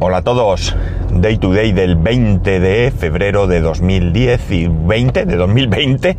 Hola 0.00 0.18
a 0.18 0.22
todos. 0.22 0.74
Day 1.12 1.38
to 1.38 1.52
day 1.52 1.70
del 1.70 1.94
20 1.94 2.58
de 2.58 2.90
febrero 2.90 3.46
de 3.46 3.60
2010 3.60 4.50
y 4.50 4.66
20 4.68 5.24
de 5.24 5.36
2020. 5.36 6.16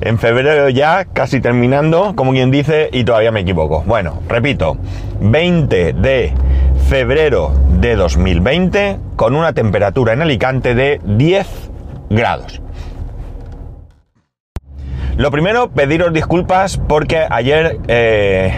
En 0.00 0.18
febrero 0.18 0.70
ya, 0.70 1.04
casi 1.04 1.40
terminando, 1.40 2.14
como 2.16 2.32
quien 2.32 2.50
dice, 2.50 2.88
y 2.92 3.04
todavía 3.04 3.30
me 3.30 3.40
equivoco. 3.40 3.84
Bueno, 3.86 4.22
repito, 4.26 4.78
20 5.20 5.92
de 5.92 6.32
febrero 6.88 7.52
de 7.78 7.94
2020 7.94 8.98
con 9.16 9.36
una 9.36 9.52
temperatura 9.52 10.14
en 10.14 10.22
Alicante 10.22 10.74
de 10.74 11.00
10 11.04 11.46
grados. 12.08 12.62
Lo 15.18 15.30
primero, 15.30 15.70
pediros 15.70 16.12
disculpas 16.12 16.78
porque 16.78 17.26
ayer 17.28 17.78
eh, 17.86 18.52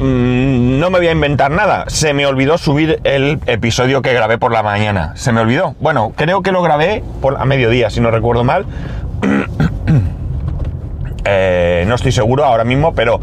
no 0.00 0.90
me 0.90 0.98
voy 0.98 1.08
a 1.08 1.12
inventar 1.12 1.50
nada. 1.50 1.84
Se 1.88 2.14
me 2.14 2.26
olvidó 2.26 2.58
subir 2.58 3.00
el 3.04 3.38
episodio 3.46 4.00
que 4.02 4.12
grabé 4.12 4.38
por 4.38 4.52
la 4.52 4.62
mañana. 4.62 5.12
Se 5.16 5.30
me 5.32 5.40
olvidó. 5.40 5.74
Bueno, 5.80 6.12
creo 6.16 6.42
que 6.42 6.52
lo 6.52 6.62
grabé 6.62 7.04
por, 7.20 7.36
a 7.36 7.44
mediodía, 7.44 7.90
si 7.90 8.00
no 8.00 8.10
recuerdo 8.10 8.44
mal. 8.44 8.66
Eh, 11.22 11.84
no 11.86 11.96
estoy 11.96 12.12
seguro 12.12 12.46
ahora 12.46 12.64
mismo, 12.64 12.94
pero 12.94 13.20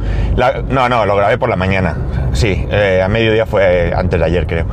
no, 0.69 0.87
no, 0.87 1.05
lo 1.05 1.15
grabé 1.15 1.39
por 1.39 1.49
la 1.49 1.55
mañana. 1.55 1.97
Sí, 2.31 2.65
eh, 2.69 3.01
a 3.03 3.07
mediodía 3.07 3.47
fue 3.47 3.91
antes 3.93 4.19
de 4.19 4.25
ayer, 4.25 4.45
creo. 4.45 4.67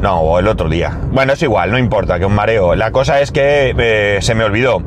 No, 0.00 0.20
o 0.20 0.38
el 0.38 0.46
otro 0.46 0.68
día. 0.68 0.96
Bueno, 1.10 1.32
es 1.32 1.42
igual, 1.42 1.72
no 1.72 1.78
importa, 1.78 2.18
que 2.20 2.24
un 2.24 2.34
mareo. 2.34 2.76
La 2.76 2.92
cosa 2.92 3.20
es 3.20 3.32
que 3.32 3.74
eh, 3.76 4.18
se 4.22 4.34
me 4.36 4.44
olvidó. 4.44 4.80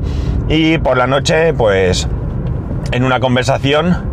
Y 0.48 0.78
por 0.78 0.96
la 0.96 1.06
noche, 1.06 1.52
pues, 1.52 2.08
en 2.92 3.04
una 3.04 3.20
conversación, 3.20 4.10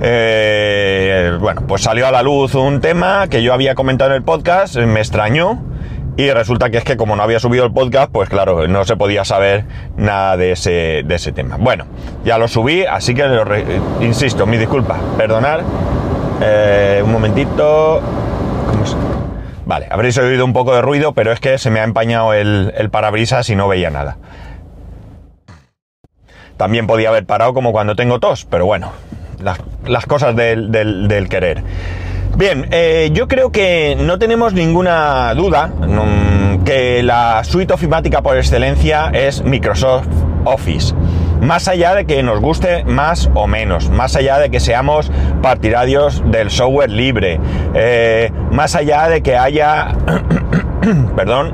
eh, 0.00 1.36
bueno, 1.40 1.62
pues 1.66 1.82
salió 1.82 2.06
a 2.06 2.10
la 2.10 2.22
luz 2.22 2.54
un 2.54 2.80
tema 2.80 3.26
que 3.28 3.42
yo 3.42 3.52
había 3.54 3.74
comentado 3.74 4.10
en 4.10 4.16
el 4.16 4.22
podcast, 4.22 4.76
me 4.76 5.00
extrañó. 5.00 5.62
Y 6.16 6.28
resulta 6.32 6.68
que 6.70 6.76
es 6.78 6.84
que 6.84 6.96
como 6.98 7.16
no 7.16 7.22
había 7.22 7.38
subido 7.38 7.64
el 7.64 7.72
podcast, 7.72 8.10
pues 8.12 8.28
claro, 8.28 8.66
no 8.68 8.84
se 8.84 8.96
podía 8.96 9.24
saber 9.24 9.64
nada 9.96 10.36
de 10.36 10.52
ese, 10.52 11.02
de 11.04 11.14
ese 11.14 11.32
tema. 11.32 11.56
Bueno, 11.58 11.86
ya 12.24 12.36
lo 12.36 12.46
subí, 12.48 12.84
así 12.84 13.14
que 13.14 13.26
re- 13.26 13.64
insisto, 14.00 14.44
mi 14.44 14.58
disculpa, 14.58 14.96
perdonar. 15.16 15.62
Eh, 16.42 17.00
un 17.04 17.12
momentito. 17.12 18.02
¿Cómo 18.70 18.86
se- 18.86 18.96
Vale, 19.64 19.86
habréis 19.90 20.18
oído 20.18 20.44
un 20.44 20.52
poco 20.52 20.74
de 20.74 20.82
ruido, 20.82 21.12
pero 21.14 21.32
es 21.32 21.40
que 21.40 21.56
se 21.56 21.70
me 21.70 21.80
ha 21.80 21.84
empañado 21.84 22.34
el, 22.34 22.74
el 22.76 22.90
parabrisas 22.90 23.48
y 23.48 23.56
no 23.56 23.68
veía 23.68 23.88
nada. 23.88 24.18
También 26.56 26.86
podía 26.86 27.08
haber 27.08 27.24
parado 27.24 27.54
como 27.54 27.72
cuando 27.72 27.96
tengo 27.96 28.18
tos, 28.20 28.44
pero 28.44 28.66
bueno, 28.66 28.92
las, 29.42 30.06
cosas 30.06 30.36
del 30.36 31.26
querer. 31.28 31.62
Bien, 32.36 32.68
eh, 32.70 33.10
yo 33.12 33.28
creo 33.28 33.52
que 33.52 33.96
no 34.00 34.18
tenemos 34.18 34.54
ninguna 34.54 35.34
duda 35.34 35.66
mm, 35.66 36.64
que 36.64 37.02
la 37.02 37.42
suite 37.44 37.74
ofimática 37.74 38.22
por 38.22 38.36
excelencia 38.36 39.10
es 39.12 39.44
Microsoft 39.44 40.06
Office. 40.44 40.94
Más 41.42 41.68
allá 41.68 41.94
de 41.94 42.06
que 42.06 42.22
nos 42.22 42.40
guste 42.40 42.84
más 42.84 43.30
o 43.34 43.46
menos, 43.46 43.90
más 43.90 44.14
allá 44.16 44.38
de 44.38 44.50
que 44.50 44.60
seamos 44.60 45.10
partidarios 45.42 46.22
del 46.30 46.50
software 46.50 46.90
libre, 46.90 47.40
eh, 47.74 48.30
más 48.50 48.74
allá 48.74 49.08
de 49.08 49.22
que 49.22 49.36
haya, 49.36 49.96
perdón, 51.16 51.52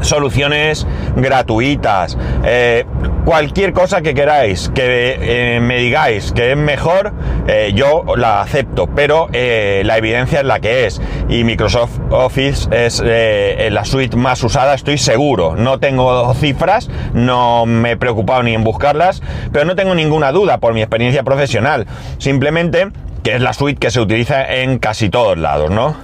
soluciones 0.00 0.86
gratuitas, 1.16 2.16
eh, 2.44 2.84
cualquier 3.24 3.72
cosa 3.72 4.00
que 4.00 4.14
queráis, 4.14 4.70
que 4.74 5.56
eh, 5.56 5.60
me 5.60 5.78
digáis 5.78 6.32
que 6.32 6.52
es 6.52 6.56
mejor, 6.56 7.12
eh, 7.46 7.72
yo 7.74 8.04
la 8.16 8.40
acepto, 8.40 8.86
pero 8.86 9.28
la 9.32 9.98
evidencia 9.98 10.40
es 10.40 10.46
la 10.46 10.60
que 10.60 10.86
es. 10.86 11.00
Y 11.28 11.44
Microsoft 11.44 11.98
Office 12.10 12.68
es 12.72 13.00
la 13.00 13.84
suite 13.84 14.16
más 14.16 14.42
usada, 14.42 14.74
estoy 14.74 14.98
seguro. 14.98 15.56
No 15.56 15.78
tengo 15.78 16.32
cifras, 16.34 16.90
no 17.14 17.66
me 17.66 17.92
he 17.92 17.96
preocupado 17.96 18.42
ni 18.42 18.54
en 18.54 18.64
buscarlas, 18.64 19.22
pero 19.52 19.64
no 19.64 19.76
tengo 19.76 19.94
ninguna 19.94 20.32
duda 20.32 20.58
por 20.58 20.74
mi 20.74 20.80
experiencia 20.80 21.22
profesional. 21.22 21.86
Simplemente 22.18 22.88
que 23.22 23.34
es 23.34 23.40
la 23.40 23.52
suite 23.52 23.78
que 23.78 23.90
se 23.90 24.00
utiliza 24.00 24.54
en 24.54 24.78
casi 24.78 25.10
todos 25.10 25.36
lados, 25.36 25.70
¿no? 25.70 25.96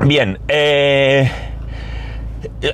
Bien, 0.00 0.38
eh... 0.48 1.30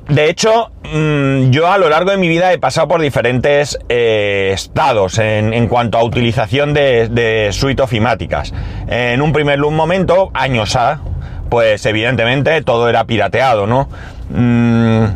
De 0.08 0.28
hecho, 0.28 0.70
mm, 0.84 1.50
yo 1.50 1.66
a 1.66 1.78
lo 1.78 1.88
largo 1.88 2.10
de 2.10 2.18
mi 2.18 2.28
vida 2.28 2.52
he 2.52 2.58
pasado 2.58 2.88
por 2.88 3.00
diferentes 3.00 3.78
eh, 3.88 4.50
estados 4.52 5.18
en, 5.18 5.66
cuanto 5.68 5.96
a 5.96 6.04
utilización 6.04 6.74
de, 6.74 7.08
de 7.08 7.48
suite 7.52 7.82
ofimáticas. 7.82 8.52
En 8.86 9.22
un 9.22 9.32
primer 9.32 9.58
momento, 9.58 10.30
años 10.34 10.76
A, 10.76 11.00
pues 11.48 11.86
evidentemente 11.86 12.60
todo 12.62 12.88
era 12.88 13.04
pirateado, 13.04 13.66
¿no? 13.66 13.88
Mm, 14.30 15.06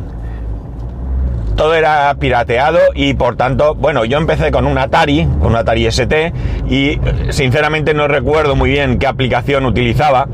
todo 1.56 1.74
era 1.74 2.14
pirateado 2.18 2.78
y 2.94 3.14
por 3.14 3.36
tanto, 3.36 3.74
bueno, 3.74 4.04
yo 4.04 4.18
empecé 4.18 4.50
con 4.50 4.66
un 4.66 4.78
Atari, 4.78 5.28
con 5.40 5.48
un 5.48 5.56
Atari 5.56 5.86
ST 5.86 6.32
y 6.68 6.98
sinceramente 7.30 7.94
no 7.94 8.08
recuerdo 8.08 8.56
muy 8.56 8.70
bien 8.70 8.98
qué 8.98 9.06
aplicación 9.06 9.66
utilizaba, 9.66 10.28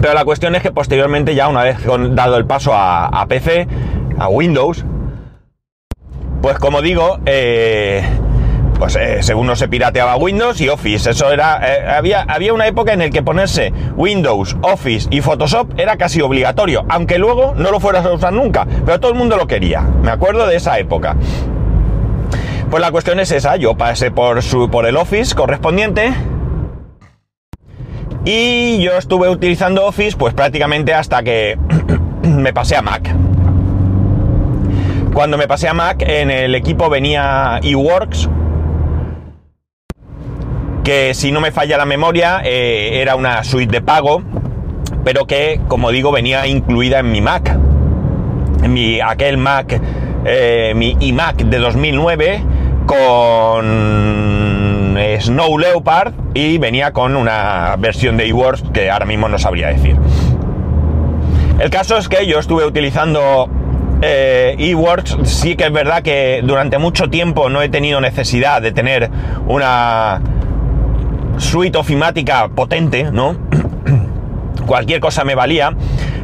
pero 0.00 0.14
la 0.14 0.24
cuestión 0.24 0.54
es 0.54 0.62
que 0.62 0.72
posteriormente, 0.72 1.34
ya 1.34 1.48
una 1.48 1.62
vez 1.62 1.78
dado 2.10 2.36
el 2.36 2.46
paso 2.46 2.74
a, 2.74 3.06
a 3.06 3.26
PC, 3.26 3.66
a 4.18 4.28
Windows, 4.28 4.84
pues 6.42 6.58
como 6.58 6.82
digo, 6.82 7.18
eh, 7.24 8.02
pues 8.78 8.96
eh, 8.96 9.22
según 9.22 9.46
no 9.46 9.56
se 9.56 9.66
pirateaba 9.66 10.16
Windows 10.16 10.60
y 10.60 10.68
Office, 10.68 11.08
eso 11.08 11.32
era, 11.32 11.58
eh, 11.62 11.88
había, 11.88 12.22
había 12.22 12.52
una 12.52 12.66
época 12.66 12.92
en 12.92 12.98
la 12.98 13.08
que 13.08 13.22
ponerse 13.22 13.72
Windows, 13.96 14.56
Office 14.60 15.08
y 15.10 15.22
Photoshop 15.22 15.78
era 15.78 15.96
casi 15.96 16.20
obligatorio, 16.20 16.84
aunque 16.88 17.18
luego 17.18 17.54
no 17.56 17.70
lo 17.70 17.80
fueras 17.80 18.04
a 18.04 18.12
usar 18.12 18.32
nunca, 18.32 18.66
pero 18.84 19.00
todo 19.00 19.12
el 19.12 19.16
mundo 19.16 19.36
lo 19.36 19.46
quería, 19.46 19.80
me 19.80 20.10
acuerdo 20.10 20.46
de 20.46 20.56
esa 20.56 20.78
época. 20.78 21.16
Pues 22.70 22.80
la 22.80 22.90
cuestión 22.90 23.20
es 23.20 23.30
esa, 23.30 23.56
yo 23.56 23.76
pasé 23.76 24.10
por, 24.10 24.42
su, 24.42 24.68
por 24.68 24.84
el 24.86 24.96
Office 24.96 25.34
correspondiente, 25.34 26.12
y 28.24 28.82
yo 28.82 28.96
estuve 28.96 29.28
utilizando 29.28 29.84
Office 29.84 30.16
pues 30.16 30.34
prácticamente 30.34 30.94
hasta 30.94 31.22
que 31.22 31.58
me 32.22 32.52
pasé 32.52 32.76
a 32.76 32.82
Mac. 32.82 33.14
Cuando 35.12 35.38
me 35.38 35.46
pasé 35.46 35.68
a 35.68 35.74
Mac 35.74 36.02
en 36.06 36.30
el 36.30 36.54
equipo 36.54 36.88
venía 36.88 37.60
eWorks, 37.62 38.28
que 40.82 41.14
si 41.14 41.32
no 41.32 41.40
me 41.40 41.52
falla 41.52 41.78
la 41.78 41.86
memoria 41.86 42.40
eh, 42.44 43.00
era 43.00 43.14
una 43.16 43.44
suite 43.44 43.70
de 43.70 43.80
pago, 43.80 44.22
pero 45.04 45.26
que 45.26 45.60
como 45.68 45.90
digo 45.90 46.10
venía 46.10 46.46
incluida 46.46 46.98
en 47.00 47.12
mi 47.12 47.20
Mac. 47.20 47.56
En 48.62 48.72
mi, 48.72 49.00
aquel 49.00 49.36
Mac, 49.36 49.78
eh, 50.24 50.72
mi 50.74 50.96
iMac 50.98 51.36
de 51.36 51.58
2009 51.58 52.42
con 52.86 54.43
eh, 54.96 55.20
Snow 55.20 55.58
Leopard 55.58 56.12
y 56.34 56.58
venía 56.58 56.92
con 56.92 57.16
una 57.16 57.76
versión 57.78 58.16
de 58.16 58.26
eWorks 58.28 58.64
que 58.72 58.90
ahora 58.90 59.06
mismo 59.06 59.28
no 59.28 59.38
sabría 59.38 59.68
decir. 59.68 59.96
El 61.58 61.70
caso 61.70 61.96
es 61.96 62.08
que 62.08 62.26
yo 62.26 62.38
estuve 62.38 62.64
utilizando 62.64 63.48
eh, 64.02 64.76
sí 65.24 65.56
que 65.56 65.64
es 65.64 65.72
verdad 65.72 66.02
que 66.02 66.42
durante 66.44 66.78
mucho 66.78 67.08
tiempo 67.08 67.48
no 67.48 67.62
he 67.62 67.68
tenido 67.68 68.00
necesidad 68.00 68.60
de 68.60 68.72
tener 68.72 69.10
una 69.46 70.20
suite 71.38 71.78
ofimática 71.78 72.48
potente, 72.48 73.04
¿no? 73.10 73.36
Cualquier 74.66 75.00
cosa 75.00 75.24
me 75.24 75.34
valía. 75.34 75.74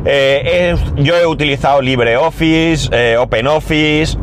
Eh, 0.05 0.75
yo 0.97 1.17
he 1.17 1.27
utilizado 1.27 1.81
LibreOffice, 1.81 2.89
eh, 2.93 3.17
OpenOffice, 3.17 4.19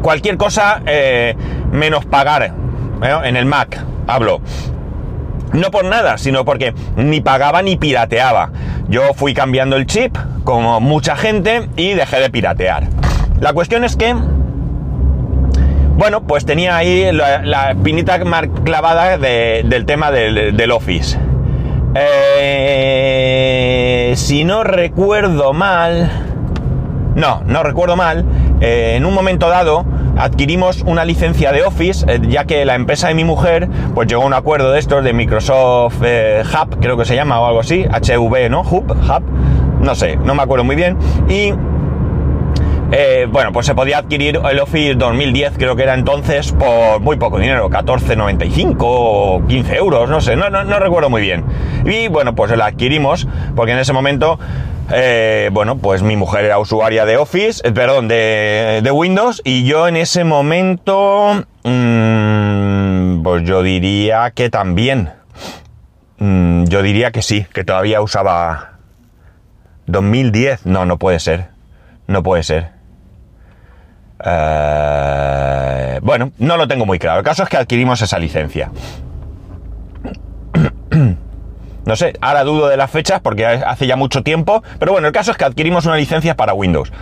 cualquier 0.00 0.36
cosa 0.36 0.82
menos 1.70 2.04
pagar 2.04 2.61
en 3.02 3.36
el 3.36 3.46
Mac, 3.46 3.82
hablo. 4.06 4.40
No 5.52 5.70
por 5.70 5.84
nada, 5.84 6.16
sino 6.18 6.44
porque 6.44 6.72
ni 6.96 7.20
pagaba 7.20 7.60
ni 7.62 7.76
pirateaba. 7.76 8.50
Yo 8.88 9.12
fui 9.14 9.34
cambiando 9.34 9.76
el 9.76 9.86
chip, 9.86 10.16
como 10.44 10.80
mucha 10.80 11.14
gente, 11.16 11.68
y 11.76 11.92
dejé 11.94 12.20
de 12.20 12.30
piratear. 12.30 12.84
La 13.40 13.52
cuestión 13.52 13.84
es 13.84 13.96
que, 13.96 14.14
bueno, 15.96 16.22
pues 16.22 16.46
tenía 16.46 16.76
ahí 16.76 17.12
la, 17.12 17.42
la 17.42 17.72
espinita 17.72 18.24
mar- 18.24 18.48
clavada 18.64 19.18
de- 19.18 19.62
del 19.66 19.84
tema 19.84 20.10
del, 20.10 20.56
del 20.56 20.70
Office. 20.70 21.18
Eh, 22.84 24.12
si 24.16 24.44
no 24.44 24.64
recuerdo 24.64 25.52
mal, 25.52 26.10
no, 27.14 27.42
no 27.46 27.62
recuerdo 27.62 27.96
mal, 27.96 28.24
eh, 28.60 28.94
en 28.96 29.04
un 29.06 29.12
momento 29.14 29.48
dado 29.48 29.84
adquirimos 30.16 30.82
una 30.82 31.04
licencia 31.04 31.52
de 31.52 31.62
Office, 31.62 32.04
eh, 32.08 32.20
ya 32.28 32.44
que 32.44 32.64
la 32.64 32.74
empresa 32.74 33.08
de 33.08 33.14
mi 33.14 33.24
mujer 33.24 33.68
pues 33.94 34.08
llegó 34.08 34.22
a 34.22 34.26
un 34.26 34.34
acuerdo 34.34 34.72
de 34.72 34.78
estos 34.78 35.04
de 35.04 35.12
Microsoft 35.12 36.00
eh, 36.04 36.42
Hub, 36.44 36.78
creo 36.80 36.96
que 36.96 37.04
se 37.04 37.14
llama 37.14 37.40
o 37.40 37.46
algo 37.46 37.60
así, 37.60 37.84
HV, 37.84 38.50
¿no? 38.50 38.62
Hub, 38.62 38.90
Hub, 38.90 39.22
no 39.80 39.94
sé, 39.94 40.16
no 40.16 40.34
me 40.34 40.42
acuerdo 40.42 40.64
muy 40.64 40.76
bien, 40.76 40.96
y 41.28 41.52
eh, 42.94 43.26
bueno, 43.26 43.52
pues 43.52 43.64
se 43.64 43.74
podía 43.74 43.96
adquirir 43.96 44.38
el 44.50 44.60
Office 44.60 44.94
2010, 44.96 45.54
creo 45.56 45.74
que 45.74 45.82
era 45.82 45.94
entonces, 45.94 46.52
por 46.52 47.00
muy 47.00 47.16
poco 47.16 47.38
dinero, 47.38 47.70
14,95 47.70 48.76
o 48.80 49.42
15 49.48 49.76
euros, 49.76 50.10
no 50.10 50.20
sé, 50.20 50.36
no, 50.36 50.50
recuerdo 50.78 51.08
muy 51.08 51.22
bien. 51.22 51.42
Y 51.86 52.08
bueno, 52.08 52.34
pues 52.34 52.54
la 52.54 52.66
adquirimos, 52.66 53.26
porque 53.56 53.72
en 53.72 53.78
ese 53.78 53.94
momento, 53.94 54.38
eh, 54.92 55.48
bueno, 55.52 55.78
pues 55.78 56.02
mi 56.02 56.16
mujer 56.16 56.44
era 56.44 56.58
usuaria 56.58 57.06
de 57.06 57.16
Office, 57.16 57.66
eh, 57.66 57.72
perdón, 57.72 58.08
de, 58.08 58.90
Windows, 58.92 59.40
y 59.42 59.64
yo 59.64 59.88
en 59.88 59.96
ese 59.96 60.24
momento, 60.24 61.46
mm, 61.64 63.22
pues 63.22 63.44
yo 63.44 63.62
diría 63.62 64.32
que 64.34 64.50
también. 64.50 65.12
Mm, 66.18 66.64
yo 66.64 66.82
diría 66.82 67.10
que 67.10 67.22
sí, 67.22 67.46
que 67.54 67.64
todavía 67.64 68.02
usaba 68.02 68.72
2010. 69.86 70.66
No, 70.66 70.84
no 70.84 70.98
puede 70.98 71.18
ser. 71.20 71.48
No 72.06 72.22
puede 72.22 72.42
ser. 72.42 72.81
Eh, 74.24 76.00
bueno, 76.02 76.32
no 76.38 76.56
lo 76.56 76.68
tengo 76.68 76.86
muy 76.86 76.98
claro. 76.98 77.18
El 77.18 77.24
caso 77.24 77.42
es 77.42 77.48
que 77.48 77.56
adquirimos 77.56 78.02
esa 78.02 78.18
licencia. 78.18 78.70
No 81.84 81.96
sé, 81.96 82.12
ahora 82.20 82.44
dudo 82.44 82.68
de 82.68 82.76
las 82.76 82.92
fechas 82.92 83.20
porque 83.20 83.44
hace 83.44 83.88
ya 83.88 83.96
mucho 83.96 84.22
tiempo, 84.22 84.62
pero 84.78 84.92
bueno, 84.92 85.08
el 85.08 85.12
caso 85.12 85.32
es 85.32 85.36
que 85.36 85.44
adquirimos 85.44 85.84
una 85.84 85.96
licencia 85.96 86.36
para 86.36 86.54
Windows. 86.54 86.92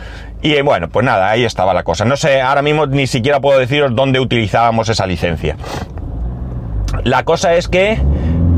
Y 0.41 0.55
eh, 0.55 0.63
bueno, 0.63 0.89
pues 0.89 1.05
nada, 1.05 1.29
ahí 1.29 1.45
estaba 1.45 1.75
la 1.75 1.83
cosa. 1.83 2.07
No 2.07 2.17
sé, 2.17 2.41
ahora 2.41 2.63
mismo 2.63 2.87
ni 2.87 3.07
siquiera 3.07 3.41
puedo 3.41 3.59
deciros 3.59 3.95
dónde 3.95 4.21
utilizábamos 4.21 4.89
esa 4.89 5.07
licencia. 5.07 5.57
La 7.05 7.25
cosa 7.25 7.55
es 7.55 7.69
que 7.69 7.99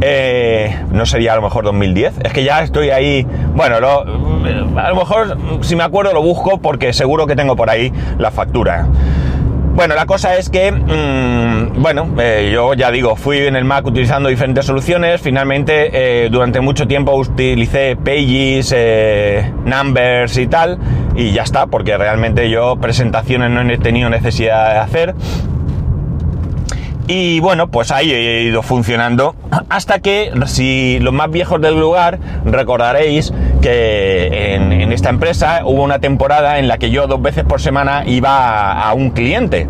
eh, 0.05 0.77
no 0.91 1.07
sería 1.07 1.33
a 1.33 1.37
lo 1.37 1.43
mejor 1.43 1.65
2010. 1.65 2.15
Es 2.25 2.33
que 2.33 2.45
ya 2.45 2.63
estoy 2.63 2.91
ahí. 2.91 3.27
Bueno, 3.55 3.77
a 3.77 4.89
lo 4.89 4.97
mejor 4.97 5.39
si 5.63 5.77
me 5.77 5.85
acuerdo 5.85 6.13
lo 6.13 6.23
busco 6.23 6.59
porque 6.59 6.93
seguro 6.93 7.27
que 7.27 7.37
tengo 7.37 7.57
por 7.57 7.71
ahí 7.71 7.93
la 8.19 8.31
factura. 8.31 8.89
Bueno, 9.75 9.95
la 9.95 10.05
cosa 10.05 10.37
es 10.37 10.51
que, 10.51 10.71
mm, 10.71 11.81
bueno, 11.81 12.07
eh, 12.19 12.51
yo 12.53 12.75
ya 12.75 12.91
digo, 12.91 13.17
fui 13.17 13.39
en 13.39 13.57
el 13.57 13.65
Mac 13.65 13.87
utilizando 13.87 14.29
diferentes 14.29 14.67
soluciones. 14.67 15.21
Finalmente, 15.21 16.25
eh, 16.25 16.29
durante 16.31 16.61
mucho 16.61 16.87
tiempo 16.87 17.15
utilicé 17.15 17.97
Pages, 17.97 18.75
Numbers 19.65 20.37
y 20.37 20.47
tal. 20.47 20.79
Y 21.17 21.33
ya 21.33 21.43
está, 21.43 21.67
porque 21.67 21.97
realmente 21.97 22.51
yo 22.51 22.77
presentaciones 22.77 23.51
no 23.51 23.63
he 23.63 23.79
tenido 23.79 24.11
necesidad 24.11 24.75
de 24.75 24.79
hacer. 24.79 25.15
Y 27.15 27.41
bueno, 27.41 27.69
pues 27.69 27.91
ahí 27.91 28.11
he 28.11 28.45
ido 28.45 28.63
funcionando 28.63 29.37
hasta 29.69 29.99
que, 29.99 30.33
si 30.47 30.99
los 30.99 31.13
más 31.13 31.31
viejos 31.31 31.61
del 31.61 31.79
lugar, 31.79 32.19
recordaréis 32.47 33.35
que 33.61 34.55
en, 34.55 34.91
esta 34.93 35.11
empresa 35.11 35.61
hubo 35.67 35.83
una 35.83 35.99
temporada 35.99 36.59
en 36.59 36.69
la 36.69 36.79
que 36.79 36.91
yo 36.91 37.07
dos 37.07 37.21
veces 37.21 37.45
por 37.45 37.61
semana 37.61 38.05
iba 38.07 38.73
a, 38.81 38.95
un 38.95 39.11
cliente. 39.11 39.69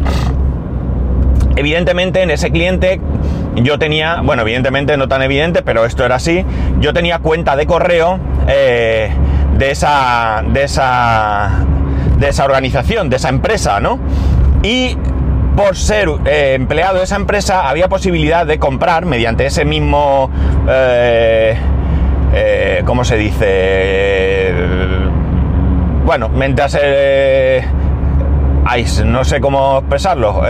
Evidentemente 1.57 2.23
en 2.23 2.31
ese 2.31 2.53
cliente 2.53 3.01
yo 3.57 3.77
tenía, 3.77 4.21
bueno, 4.21 4.43
evidentemente 4.43 4.97
no 4.97 5.09
tan 5.09 5.23
evidente, 5.23 5.63
pero 5.63 5.85
esto 5.85 6.05
era 6.05 6.15
así, 6.15 6.45
yo 6.79 6.93
tenía 6.93 7.19
cuenta 7.19 7.57
de 7.57 7.67
correo 7.67 8.21
eh, 8.47 9.11
de, 9.59 9.71
esa, 9.73 10.45
de, 10.47 10.63
esa, 10.63 11.51
de 12.21 12.29
esa 12.29 12.45
organización, 12.45 13.11
de 13.11 13.17
esa 13.17 13.31
empresa, 13.31 13.81
¿no? 13.81 13.99
Y 14.63 14.97
por 15.57 15.77
ser 15.77 16.09
eh, 16.25 16.55
empleado 16.55 16.99
de 16.99 17.05
esa 17.05 17.17
empresa, 17.17 17.69
había 17.69 17.89
posibilidad 17.89 18.47
de 18.47 18.59
comprar 18.59 19.05
mediante 19.07 19.47
ese 19.47 19.65
mismo, 19.65 20.31
eh, 20.69 21.57
eh, 22.33 22.83
¿cómo 22.85 23.05
se 23.05 23.17
dice? 23.17 24.55
bueno, 26.05 26.29
mientras... 26.29 26.77
Ay, 28.65 28.87
no 29.05 29.25
sé 29.25 29.41
cómo 29.41 29.79
expresarlo. 29.79 30.43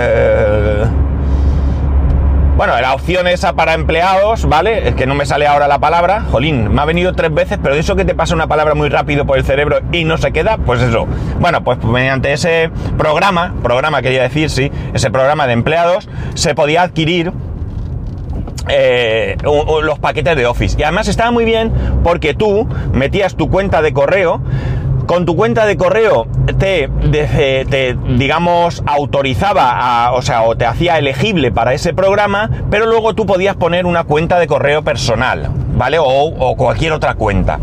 Bueno, 2.55 2.79
la 2.81 2.95
opción 2.95 3.27
esa 3.27 3.55
para 3.55 3.73
empleados, 3.73 4.47
¿vale? 4.47 4.89
Es 4.89 4.95
que 4.95 5.07
no 5.07 5.15
me 5.15 5.25
sale 5.25 5.47
ahora 5.47 5.69
la 5.69 5.79
palabra. 5.79 6.27
Jolín, 6.31 6.73
me 6.73 6.83
ha 6.83 6.85
venido 6.85 7.15
tres 7.15 7.33
veces, 7.33 7.59
pero 7.63 7.75
de 7.75 7.81
eso 7.81 7.97
que 7.97 8.05
te 8.05 8.15
pasa 8.15 8.35
una 8.35 8.47
palabra 8.47 8.75
muy 8.75 8.91
rápido 8.91 9.25
por 9.25 9.39
el 9.39 9.45
cerebro 9.45 9.81
y 9.91 10.05
no 10.05 10.19
se 10.19 10.33
queda, 10.33 10.59
pues 10.59 10.83
eso. 10.83 11.07
Bueno, 11.41 11.65
pues 11.65 11.83
mediante 11.83 12.31
ese 12.33 12.71
programa, 12.99 13.55
programa 13.63 14.03
quería 14.03 14.23
decir, 14.23 14.51
sí, 14.51 14.71
ese 14.93 15.11
programa 15.11 15.47
de 15.47 15.55
empleados, 15.55 16.11
se 16.35 16.55
podía 16.55 16.83
adquirir 16.83 17.33
eh, 18.69 19.37
los 19.83 19.99
paquetes 19.99 20.37
de 20.37 20.45
Office. 20.45 20.77
Y 20.79 20.83
además 20.83 21.09
estaba 21.09 21.31
muy 21.31 21.47
bien 21.47 21.73
porque 22.05 22.35
tú 22.35 22.69
metías 22.93 23.35
tu 23.35 23.49
cuenta 23.49 23.81
de 23.81 23.95
correo 23.95 24.43
con 25.07 25.27
tu 25.27 25.37
cuenta 25.37 25.67
de 25.67 25.77
correo 25.77 26.27
te, 26.59 26.89
te 26.89 27.97
digamos, 28.17 28.83
autorizaba, 28.87 30.07
a, 30.07 30.13
o 30.13 30.23
sea, 30.23 30.43
o 30.43 30.57
te 30.57 30.67
hacía 30.67 30.99
elegible 30.99 31.53
para 31.53 31.75
ese 31.75 31.93
programa, 31.95 32.51
pero 32.71 32.87
luego 32.87 33.15
tú 33.15 33.27
podías 33.27 33.57
poner 33.57 33.87
una 33.87 34.05
cuenta 34.05 34.39
de 34.39 34.47
correo 34.47 34.83
personal, 34.83 35.51
¿vale? 35.77 35.99
O, 36.01 36.55
cualquier 36.57 36.93
otra 36.93 37.15
cuenta 37.15 37.59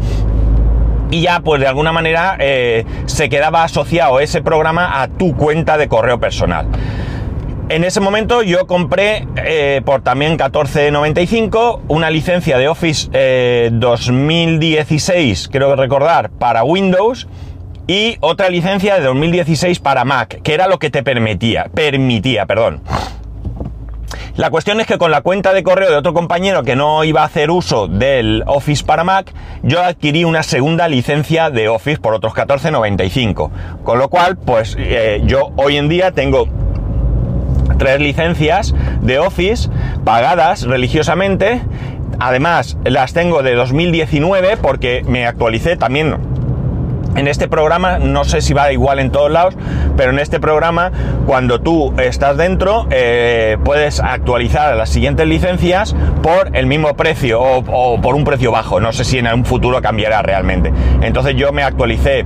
y 1.12 1.22
ya 1.22 1.40
pues 1.40 1.60
de 1.60 1.68
alguna 1.68 1.92
manera 1.92 2.38
eh, 2.40 2.86
se 3.06 3.30
quedaba 3.30 3.64
asociado 3.64 4.20
ese 4.20 4.42
programa 4.42 5.02
a 5.02 5.08
tu 5.08 5.36
cuenta 5.36 5.78
de 5.78 5.88
correo 5.88 6.20
personal. 6.20 6.68
En 7.70 7.84
ese 7.84 8.00
momento 8.00 8.42
yo 8.42 8.66
compré 8.66 9.28
eh, 9.36 9.84
por 9.86 10.02
también 10.02 10.40
14.95 10.40 11.82
una 11.88 12.10
licencia 12.10 12.58
de 12.58 12.68
Office 12.68 13.70
2016, 13.72 15.46
eh, 15.46 15.50
creo 15.52 15.76
recordar, 15.76 16.32
para 16.32 16.64
Windows 16.64 17.28
y 17.86 18.18
otra 18.22 18.50
licencia 18.50 18.96
de 18.96 19.02
2016 19.02 19.78
para 19.82 20.04
Mac, 20.04 20.42
que 20.42 20.56
era 20.56 20.68
lo 20.68 20.80
que 20.80 20.90
te 20.90 21.04
permitía, 21.04 21.70
permitía, 21.72 22.48
perdón. 22.48 22.82
La 24.36 24.50
cuestión 24.50 24.80
es 24.80 24.88
que 24.88 24.98
con 24.98 25.12
la 25.12 25.22
cuenta 25.22 25.54
de 25.54 25.62
correo 25.62 25.92
de 25.92 25.98
otro 25.98 26.14
compañero 26.16 26.64
que 26.64 26.76
no 26.76 27.04
iba 27.04 27.22
a 27.22 27.26
hacer 27.26 27.52
uso 27.52 27.88
del 27.88 28.44
Office 28.48 28.84
para 28.84 29.04
Mac, 29.04 29.32
yo 29.62 29.84
adquirí 29.84 30.24
una 30.24 30.42
segunda 30.42 30.88
licencia 30.88 31.52
de 31.52 31.68
Office 31.68 32.00
por 32.00 32.16
otros 32.16 32.34
14.95. 32.34 33.52
Con 33.84 34.00
lo 34.00 34.10
cual, 34.10 34.38
pues 34.38 34.76
eh, 34.80 35.22
yo 35.26 35.52
hoy 35.58 35.78
en 35.78 35.88
día 35.90 36.14
tengo 36.14 36.48
tres 37.80 38.00
licencias 38.00 38.76
de 39.02 39.18
Office 39.18 39.70
pagadas 40.06 40.64
religiosamente. 40.64 41.62
Además, 42.20 42.78
las 42.84 43.14
tengo 43.14 43.42
de 43.42 43.56
2019 43.56 44.58
porque 44.58 45.04
me 45.08 45.26
actualicé 45.26 45.78
también 45.78 46.18
en 47.16 47.28
este 47.28 47.48
programa, 47.48 48.00
no 48.00 48.24
sé 48.24 48.42
si 48.42 48.54
va 48.54 48.72
igual 48.72 49.00
en 49.00 49.12
todos 49.12 49.32
lados, 49.32 49.56
pero 49.98 50.12
en 50.12 50.20
este 50.20 50.40
programa, 50.40 50.92
cuando 51.26 51.60
tú 51.60 51.94
estás 51.98 52.38
dentro, 52.38 52.88
eh, 52.92 53.58
puedes 53.64 54.00
actualizar 54.00 54.76
las 54.76 54.90
siguientes 54.90 55.28
licencias 55.28 55.96
por 56.22 56.56
el 56.56 56.66
mismo 56.66 56.96
precio 56.96 57.42
o, 57.42 58.00
por 58.02 58.16
un 58.16 58.24
precio 58.24 58.52
bajo. 58.52 58.80
No 58.80 58.94
sé 58.94 59.04
si 59.04 59.18
en 59.18 59.28
un 59.28 59.46
futuro 59.46 59.82
cambiará 59.82 60.22
realmente. 60.22 60.72
Entonces 61.02 61.36
yo 61.36 61.52
me 61.52 61.64
actualicé 61.64 62.26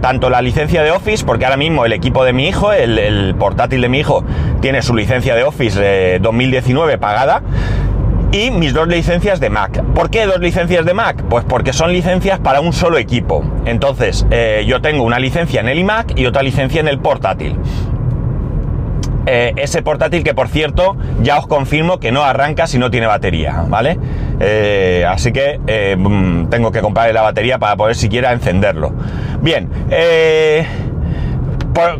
tanto 0.00 0.30
la 0.30 0.42
licencia 0.42 0.82
de 0.82 0.90
Office, 0.90 1.24
porque 1.24 1.44
ahora 1.44 1.56
mismo 1.56 1.84
el 1.84 1.92
equipo 1.92 2.24
de 2.24 2.32
mi 2.32 2.48
hijo, 2.48 2.72
el, 2.72 3.34
portátil 3.38 3.80
de 3.80 3.88
mi 3.88 3.98
hijo, 3.98 4.24
tiene 4.60 4.82
su 4.82 4.94
licencia 4.94 5.34
de 5.34 5.44
Office 5.44 5.80
de 5.80 6.18
2019 6.20 6.98
pagada 6.98 7.42
y 8.32 8.50
mis 8.50 8.72
dos 8.72 8.88
licencias 8.88 9.40
de 9.40 9.50
Mac. 9.50 9.82
¿Por 9.94 10.10
qué 10.10 10.26
dos 10.26 10.40
licencias 10.40 10.84
de 10.86 10.94
Mac? 10.94 11.22
Pues 11.28 11.44
porque 11.44 11.72
son 11.72 11.92
licencias 11.92 12.40
para 12.40 12.60
un 12.60 12.72
solo 12.72 12.98
equipo. 12.98 13.44
Entonces, 13.66 14.26
eh, 14.30 14.64
yo 14.66 14.80
tengo 14.80 15.02
una 15.02 15.18
licencia 15.18 15.60
en 15.60 15.68
el 15.68 15.78
iMac 15.78 16.18
y 16.18 16.26
otra 16.26 16.42
licencia 16.42 16.80
en 16.80 16.88
el 16.88 16.98
portátil. 16.98 17.58
Eh, 19.26 19.52
ese 19.56 19.82
portátil 19.82 20.24
que 20.24 20.34
por 20.34 20.48
cierto 20.48 20.96
ya 21.22 21.38
os 21.38 21.46
confirmo 21.46 22.00
que 22.00 22.10
no 22.10 22.24
arranca 22.24 22.66
si 22.66 22.78
no 22.78 22.90
tiene 22.90 23.06
batería, 23.06 23.64
¿vale? 23.68 23.98
Eh, 24.40 25.06
así 25.08 25.32
que 25.32 25.60
mm, 25.96 26.46
tengo 26.46 26.72
que 26.72 26.80
comprarle 26.80 27.12
la 27.12 27.22
batería 27.22 27.58
para 27.58 27.76
poder 27.76 27.94
siquiera 27.94 28.32
encenderlo. 28.32 28.92
Bien, 29.40 29.68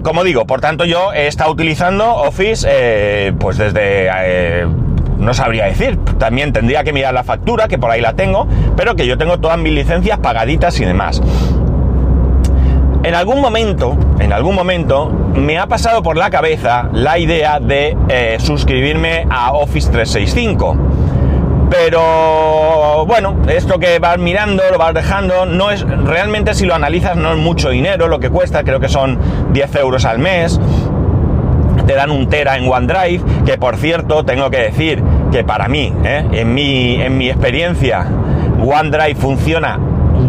como 0.03 0.25
digo, 0.25 0.47
por 0.47 0.61
tanto 0.61 0.85
yo 0.85 1.13
he 1.13 1.27
estado 1.27 1.51
utilizando 1.53 2.15
Office 2.15 3.33
pues 3.39 3.57
desde 3.57 4.11
no 5.23 5.35
sabría 5.35 5.67
decir. 5.67 5.99
También 6.19 6.53
tendría 6.53 6.85
que 6.85 6.93
mirar 6.93 7.15
la 7.15 7.25
factura, 7.25 7.69
que 7.69 7.79
por 7.79 7.91
ahí 7.91 8.01
la 8.01 8.15
tengo, 8.15 8.47
pero 8.77 8.95
que 8.95 9.07
yo 9.07 9.17
tengo 9.17 9.39
todas 9.39 9.59
mis 9.59 9.73
licencias 9.73 10.19
pagaditas 10.19 10.79
y 10.81 10.85
demás. 10.85 11.23
En 13.05 13.17
algún 13.17 13.41
momento, 13.41 13.97
en 14.21 14.33
algún 14.33 14.55
momento, 14.55 15.11
me 15.35 15.59
ha 15.59 15.67
pasado 15.67 16.03
por 16.05 16.17
la 16.17 16.31
cabeza 16.31 16.89
la 16.93 17.19
idea 17.19 17.59
de 17.59 17.97
eh, 18.09 18.37
suscribirme 18.39 19.27
a 19.29 19.53
Office 19.53 19.91
365. 19.91 20.77
Pero 21.69 23.05
bueno, 23.07 23.39
esto 23.49 23.81
que 23.81 23.99
vas 23.99 24.19
mirando, 24.19 24.63
lo 24.71 24.79
vas 24.79 24.95
dejando, 24.95 25.47
no 25.47 25.71
es 25.71 25.83
realmente 25.83 26.55
si 26.55 26.65
lo 26.65 26.75
analizas 26.75 27.17
no 27.17 27.33
es 27.33 27.39
mucho 27.39 27.71
dinero 27.71 28.07
lo 28.07 28.21
que 28.21 28.31
cuesta, 28.31 28.63
creo 28.63 28.79
que 28.79 28.89
son 28.89 29.19
10 29.53 29.75
euros 29.77 30.05
al 30.05 30.19
mes 30.19 30.61
te 31.87 31.95
dan 31.95 32.11
un 32.11 32.29
tera 32.29 32.57
en 32.57 32.71
OneDrive, 32.71 33.45
que 33.45 33.59
por 33.59 33.77
cierto 33.77 34.25
tengo 34.25 34.51
que 34.51 34.59
decir 34.59 35.03
que 35.33 35.43
para 35.43 35.69
mí, 35.69 35.93
¿eh? 36.05 36.25
en, 36.33 36.55
mi, 36.55 37.01
en 37.01 37.19
mi 37.19 37.29
experiencia, 37.29 38.07
OneDrive 38.65 39.17
funciona 39.17 39.81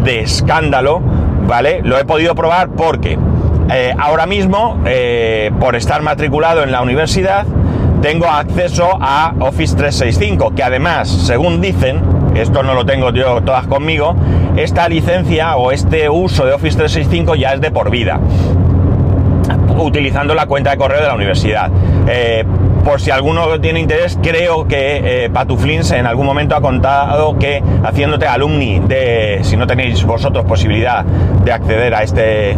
de 0.03 0.21
escándalo, 0.21 1.01
¿vale? 1.47 1.81
Lo 1.83 1.97
he 1.97 2.05
podido 2.05 2.35
probar 2.35 2.69
porque 2.69 3.17
eh, 3.71 3.93
ahora 3.97 4.25
mismo, 4.25 4.79
eh, 4.85 5.51
por 5.59 5.75
estar 5.75 6.01
matriculado 6.01 6.63
en 6.63 6.71
la 6.71 6.81
universidad, 6.81 7.45
tengo 8.01 8.27
acceso 8.27 8.97
a 8.99 9.33
Office 9.39 9.75
365, 9.75 10.53
que 10.55 10.63
además, 10.63 11.07
según 11.07 11.61
dicen, 11.61 12.01
esto 12.35 12.61
no 12.63 12.73
lo 12.73 12.85
tengo 12.85 13.11
yo 13.11 13.41
todas 13.41 13.65
conmigo, 13.67 14.15
esta 14.57 14.89
licencia 14.89 15.55
o 15.55 15.71
este 15.71 16.09
uso 16.09 16.45
de 16.45 16.53
Office 16.53 16.77
365 16.77 17.35
ya 17.35 17.53
es 17.53 17.61
de 17.61 17.71
por 17.71 17.89
vida, 17.89 18.19
utilizando 19.77 20.35
la 20.35 20.45
cuenta 20.47 20.71
de 20.71 20.77
correo 20.77 21.01
de 21.01 21.07
la 21.07 21.15
universidad. 21.15 21.71
Eh, 22.07 22.43
por 22.83 22.99
si 22.99 23.11
alguno 23.11 23.59
tiene 23.59 23.79
interés, 23.79 24.17
creo 24.21 24.67
que 24.67 25.25
eh, 25.25 25.29
Patuflins 25.29 25.91
en 25.91 26.05
algún 26.05 26.25
momento 26.25 26.55
ha 26.55 26.61
contado 26.61 27.37
que 27.39 27.63
haciéndote 27.83 28.27
alumni 28.27 28.79
de, 28.79 29.39
si 29.43 29.57
no 29.57 29.65
tenéis 29.67 30.03
vosotros 30.03 30.45
posibilidad 30.45 31.03
de 31.03 31.51
acceder 31.51 31.93
a 31.95 32.03
este 32.03 32.57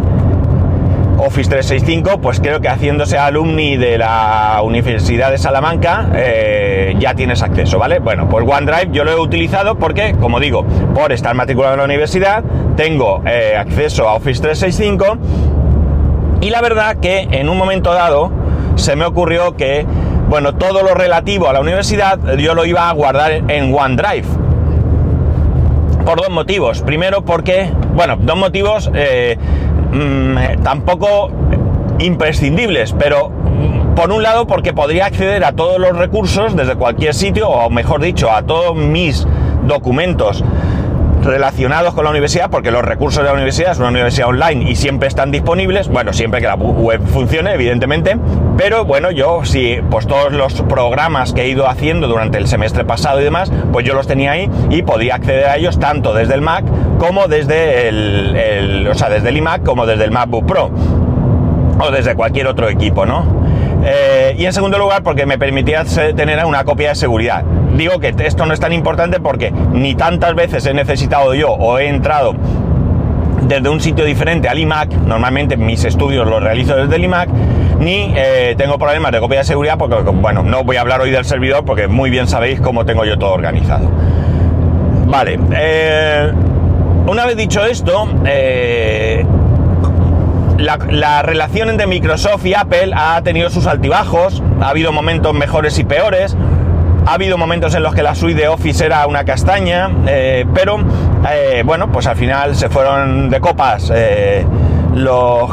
Office 1.18 1.48
365, 1.48 2.20
pues 2.20 2.40
creo 2.40 2.60
que 2.60 2.68
haciéndose 2.68 3.16
alumni 3.16 3.76
de 3.76 3.96
la 3.96 4.60
Universidad 4.62 5.30
de 5.30 5.38
Salamanca 5.38 6.08
eh, 6.14 6.94
ya 6.98 7.14
tienes 7.14 7.42
acceso, 7.42 7.78
¿vale? 7.78 8.00
Bueno, 8.00 8.28
pues 8.28 8.44
OneDrive 8.46 8.92
yo 8.92 9.04
lo 9.04 9.12
he 9.12 9.18
utilizado 9.18 9.76
porque, 9.76 10.14
como 10.20 10.40
digo, 10.40 10.64
por 10.94 11.12
estar 11.12 11.34
matriculado 11.34 11.74
en 11.74 11.78
la 11.78 11.84
universidad, 11.84 12.44
tengo 12.76 13.22
eh, 13.26 13.56
acceso 13.58 14.08
a 14.08 14.14
Office 14.14 14.42
365 14.42 15.18
y 16.42 16.50
la 16.50 16.60
verdad 16.60 16.96
que 16.96 17.28
en 17.30 17.48
un 17.48 17.56
momento 17.56 17.94
dado 17.94 18.30
se 18.74 18.94
me 18.94 19.06
ocurrió 19.06 19.56
que, 19.56 19.86
bueno, 20.28 20.54
todo 20.54 20.82
lo 20.82 20.94
relativo 20.94 21.48
a 21.48 21.52
la 21.52 21.60
universidad 21.60 22.18
yo 22.36 22.54
lo 22.54 22.64
iba 22.64 22.88
a 22.88 22.92
guardar 22.92 23.32
en 23.32 23.74
OneDrive. 23.74 24.26
Por 26.04 26.18
dos 26.18 26.30
motivos. 26.30 26.82
Primero 26.82 27.22
porque, 27.22 27.70
bueno, 27.94 28.16
dos 28.16 28.36
motivos... 28.36 28.90
Eh, 28.94 29.36
Mm, 29.92 30.62
tampoco 30.62 31.30
imprescindibles, 31.98 32.92
pero 32.98 33.30
mm, 33.30 33.94
por 33.94 34.10
un 34.10 34.22
lado 34.22 34.46
porque 34.46 34.72
podría 34.72 35.06
acceder 35.06 35.44
a 35.44 35.52
todos 35.52 35.78
los 35.78 35.96
recursos 35.96 36.56
desde 36.56 36.74
cualquier 36.76 37.14
sitio, 37.14 37.48
o 37.48 37.70
mejor 37.70 38.02
dicho, 38.02 38.30
a 38.30 38.42
todos 38.42 38.76
mis 38.76 39.26
documentos 39.66 40.44
relacionados 41.22 41.94
con 41.94 42.04
la 42.04 42.10
universidad, 42.10 42.50
porque 42.50 42.70
los 42.70 42.84
recursos 42.84 43.22
de 43.22 43.28
la 43.28 43.34
universidad 43.34 43.72
es 43.72 43.78
una 43.78 43.88
universidad 43.88 44.28
online 44.28 44.70
y 44.70 44.76
siempre 44.76 45.08
están 45.08 45.30
disponibles, 45.30 45.88
bueno, 45.88 46.12
siempre 46.12 46.40
que 46.40 46.46
la 46.46 46.56
web 46.56 47.00
funcione, 47.06 47.54
evidentemente, 47.54 48.16
pero 48.56 48.84
bueno, 48.84 49.10
yo 49.10 49.44
sí, 49.44 49.78
pues 49.90 50.06
todos 50.06 50.32
los 50.32 50.62
programas 50.62 51.32
que 51.32 51.42
he 51.42 51.48
ido 51.48 51.68
haciendo 51.68 52.08
durante 52.08 52.38
el 52.38 52.46
semestre 52.46 52.84
pasado 52.84 53.20
y 53.20 53.24
demás, 53.24 53.52
pues 53.72 53.86
yo 53.86 53.94
los 53.94 54.06
tenía 54.06 54.32
ahí 54.32 54.50
y 54.70 54.82
podía 54.82 55.16
acceder 55.16 55.46
a 55.46 55.56
ellos 55.56 55.78
tanto 55.78 56.14
desde 56.14 56.34
el 56.34 56.40
Mac 56.40 56.64
como 56.98 57.28
desde 57.28 57.88
el, 57.88 58.88
o 58.88 58.94
sea, 58.94 59.08
desde 59.08 59.28
el 59.28 59.36
iMac 59.36 59.62
como 59.62 59.86
desde 59.86 60.04
el 60.04 60.10
MacBook 60.10 60.46
Pro 60.46 60.70
o 61.78 61.90
desde 61.90 62.14
cualquier 62.14 62.46
otro 62.46 62.68
equipo, 62.68 63.04
¿no? 63.04 63.24
Eh, 63.84 64.34
y 64.38 64.46
en 64.46 64.52
segundo 64.52 64.78
lugar, 64.78 65.02
porque 65.02 65.26
me 65.26 65.38
permitía 65.38 65.84
tener 65.84 66.44
una 66.44 66.64
copia 66.64 66.90
de 66.90 66.94
seguridad. 66.94 67.44
Digo 67.76 68.00
que 68.00 68.14
esto 68.18 68.46
no 68.46 68.54
es 68.54 68.60
tan 68.60 68.72
importante 68.72 69.20
porque 69.20 69.50
ni 69.50 69.94
tantas 69.94 70.34
veces 70.34 70.64
he 70.66 70.72
necesitado 70.72 71.34
yo 71.34 71.50
o 71.50 71.78
he 71.78 71.88
entrado 71.88 72.34
desde 73.42 73.68
un 73.68 73.80
sitio 73.80 74.04
diferente 74.04 74.48
al 74.48 74.58
iMac, 74.58 74.92
normalmente 74.92 75.56
mis 75.56 75.84
estudios 75.84 76.26
los 76.26 76.42
realizo 76.42 76.74
desde 76.74 76.96
el 76.96 77.04
iMac, 77.04 77.28
ni 77.78 78.12
eh, 78.16 78.54
tengo 78.56 78.78
problemas 78.78 79.12
de 79.12 79.20
copia 79.20 79.38
de 79.38 79.44
seguridad 79.44 79.78
porque, 79.78 79.96
bueno, 79.96 80.42
no 80.42 80.64
voy 80.64 80.76
a 80.76 80.80
hablar 80.80 81.00
hoy 81.00 81.10
del 81.10 81.24
servidor 81.24 81.64
porque 81.64 81.88
muy 81.88 82.10
bien 82.10 82.26
sabéis 82.26 82.60
cómo 82.60 82.84
tengo 82.84 83.04
yo 83.04 83.18
todo 83.18 83.32
organizado. 83.32 83.90
Vale, 85.06 85.38
eh, 85.54 86.32
una 87.06 87.26
vez 87.26 87.36
dicho 87.36 87.64
esto, 87.64 88.08
la, 90.58 91.22
relación 91.22 91.70
entre 91.70 91.86
Microsoft 91.86 92.44
y 92.46 92.54
Apple 92.54 92.92
ha 92.94 93.20
tenido 93.22 93.50
sus 93.50 93.66
altibajos, 93.66 94.42
ha 94.60 94.68
habido 94.68 94.92
momentos 94.92 95.34
mejores 95.34 95.78
y 95.78 95.84
peores, 95.84 96.36
ha 97.06 97.14
habido 97.14 97.38
momentos 97.38 97.74
en 97.74 97.82
los 97.82 97.94
que 97.94 98.02
la 98.02 98.14
suite 98.14 98.40
de 98.40 98.48
Office 98.48 98.84
era 98.84 99.06
una 99.06 99.24
castaña, 99.24 99.90
eh, 100.06 100.44
pero 100.54 100.78
eh, 101.30 101.62
bueno, 101.64 101.90
pues 101.92 102.06
al 102.06 102.16
final 102.16 102.56
se 102.56 102.68
fueron 102.68 103.30
de 103.30 103.40
copas 103.40 103.92
eh, 103.94 104.44
los 104.94 105.50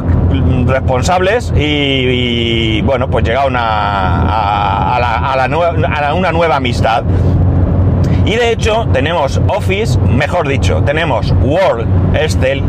responsables 0.68 1.54
y, 1.56 2.82
bueno, 2.82 3.10
pues 3.10 3.24
llegaron 3.26 3.56
a, 3.58 4.96
a, 4.96 6.14
una 6.14 6.32
nueva 6.32 6.58
amistad. 6.58 7.04
Y 8.26 8.36
de 8.36 8.52
hecho 8.52 8.88
tenemos 8.94 9.42
Office, 9.48 10.00
mejor 10.00 10.48
dicho, 10.48 10.82
tenemos 10.84 11.34
Word, 11.44 11.86
Excel 12.14 12.64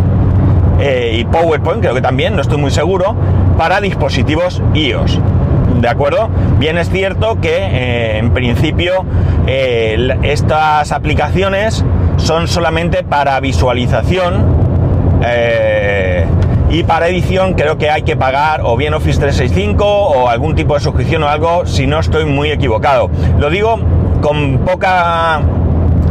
eh, 0.81 1.19
y 1.21 1.25
PowerPoint, 1.25 1.81
creo 1.81 1.95
que 1.95 2.03
también, 2.03 2.35
no 2.35 2.43
estoy 2.43 2.59
muy 2.59 2.71
seguro, 2.71 3.15
para 3.57 3.81
dispositivos 3.81 4.61
iOS. 4.75 5.21
¿De 5.81 5.89
acuerdo? 5.89 6.29
Bien 6.59 6.77
es 6.79 6.91
cierto 6.91 7.41
que 7.41 7.57
eh, 7.57 8.19
en 8.19 8.33
principio 8.33 9.05
eh, 9.47 10.19
estas 10.23 10.93
aplicaciones 10.93 11.85
son 12.17 12.49
solamente 12.49 13.03
para 13.05 13.39
visualización 13.41 14.65
y 16.71 16.83
para 16.83 17.09
edición 17.09 17.55
creo 17.55 17.79
que 17.79 17.91
hay 17.91 18.03
que 18.03 18.17
pagar 18.17 18.63
o 18.63 18.77
bien 18.77 18.95
Office 18.95 19.21
365 19.21 19.85
o 19.85 20.29
algún 20.29 20.55
tipo 20.55 20.75
de 20.75 20.81
suscripción 20.81 21.23
o 21.23 21.29
algo 21.29 21.67
si 21.67 21.87
no 21.87 22.01
estoy 22.01 22.25
muy 22.25 22.51
equivocado. 22.51 23.11
Lo 23.39 23.51
digo 23.51 23.79
con 24.21 24.59
poca 24.59 25.41